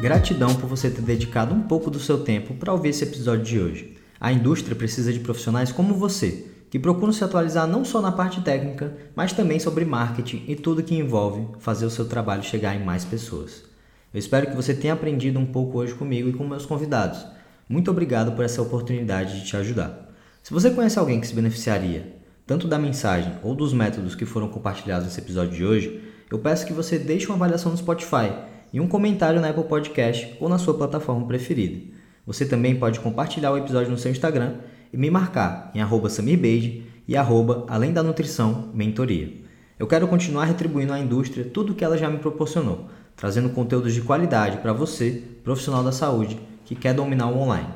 Gratidão 0.00 0.54
por 0.54 0.68
você 0.68 0.90
ter 0.90 1.02
dedicado 1.02 1.54
um 1.54 1.62
pouco 1.62 1.90
do 1.90 2.00
seu 2.00 2.24
tempo 2.24 2.54
para 2.54 2.72
ouvir 2.72 2.88
esse 2.88 3.04
episódio 3.04 3.44
de 3.44 3.60
hoje. 3.60 3.96
A 4.18 4.32
indústria 4.32 4.74
precisa 4.74 5.12
de 5.12 5.20
profissionais 5.20 5.70
como 5.70 5.94
você, 5.94 6.46
que 6.70 6.78
procuram 6.78 7.12
se 7.12 7.22
atualizar 7.22 7.66
não 7.66 7.84
só 7.84 8.00
na 8.00 8.10
parte 8.10 8.40
técnica, 8.40 8.96
mas 9.14 9.32
também 9.32 9.60
sobre 9.60 9.84
marketing 9.84 10.44
e 10.48 10.56
tudo 10.56 10.82
que 10.82 10.94
envolve 10.94 11.46
fazer 11.58 11.86
o 11.86 11.90
seu 11.90 12.06
trabalho 12.06 12.42
chegar 12.42 12.74
em 12.74 12.84
mais 12.84 13.04
pessoas. 13.04 13.64
Eu 14.12 14.18
espero 14.18 14.46
que 14.48 14.56
você 14.56 14.74
tenha 14.74 14.94
aprendido 14.94 15.38
um 15.38 15.46
pouco 15.46 15.78
hoje 15.78 15.94
comigo 15.94 16.28
e 16.28 16.32
com 16.32 16.46
meus 16.46 16.66
convidados. 16.66 17.24
Muito 17.68 17.90
obrigado 17.90 18.32
por 18.32 18.44
essa 18.44 18.60
oportunidade 18.60 19.40
de 19.40 19.46
te 19.46 19.56
ajudar. 19.56 20.10
Se 20.42 20.52
você 20.52 20.70
conhece 20.70 20.98
alguém 20.98 21.18
que 21.18 21.26
se 21.26 21.34
beneficiaria, 21.34 22.14
tanto 22.46 22.68
da 22.68 22.78
mensagem 22.78 23.32
ou 23.42 23.54
dos 23.54 23.72
métodos 23.72 24.14
que 24.14 24.26
foram 24.26 24.48
compartilhados 24.48 25.06
nesse 25.06 25.20
episódio 25.20 25.56
de 25.56 25.64
hoje, 25.64 26.02
eu 26.30 26.38
peço 26.38 26.66
que 26.66 26.74
você 26.74 26.98
deixe 26.98 27.26
uma 27.26 27.36
avaliação 27.36 27.72
no 27.72 27.78
Spotify 27.78 28.32
e 28.70 28.80
um 28.80 28.86
comentário 28.86 29.40
na 29.40 29.48
Apple 29.48 29.64
Podcast 29.64 30.36
ou 30.38 30.48
na 30.48 30.58
sua 30.58 30.74
plataforma 30.74 31.26
preferida. 31.26 31.80
Você 32.26 32.44
também 32.44 32.76
pode 32.76 33.00
compartilhar 33.00 33.52
o 33.52 33.56
episódio 33.56 33.90
no 33.90 33.96
seu 33.96 34.10
Instagram 34.10 34.56
e 34.92 34.96
me 34.98 35.10
marcar 35.10 35.70
em 35.74 35.80
arroba 35.80 36.10
samirbeide 36.10 36.84
e 37.08 37.16
arroba 37.16 37.64
além 37.68 37.92
da 37.92 38.02
nutrição 38.02 38.70
mentoria. 38.74 39.32
Eu 39.78 39.86
quero 39.86 40.06
continuar 40.06 40.44
retribuindo 40.44 40.92
à 40.92 40.98
indústria 40.98 41.44
tudo 41.44 41.72
o 41.72 41.74
que 41.74 41.84
ela 41.84 41.96
já 41.96 42.10
me 42.10 42.18
proporcionou, 42.18 42.88
trazendo 43.16 43.48
conteúdos 43.48 43.94
de 43.94 44.02
qualidade 44.02 44.58
para 44.58 44.72
você, 44.72 45.22
profissional 45.42 45.82
da 45.82 45.92
saúde, 45.92 46.38
que 46.64 46.74
quer 46.74 46.94
dominar 46.94 47.28
o 47.28 47.38
online. 47.38 47.68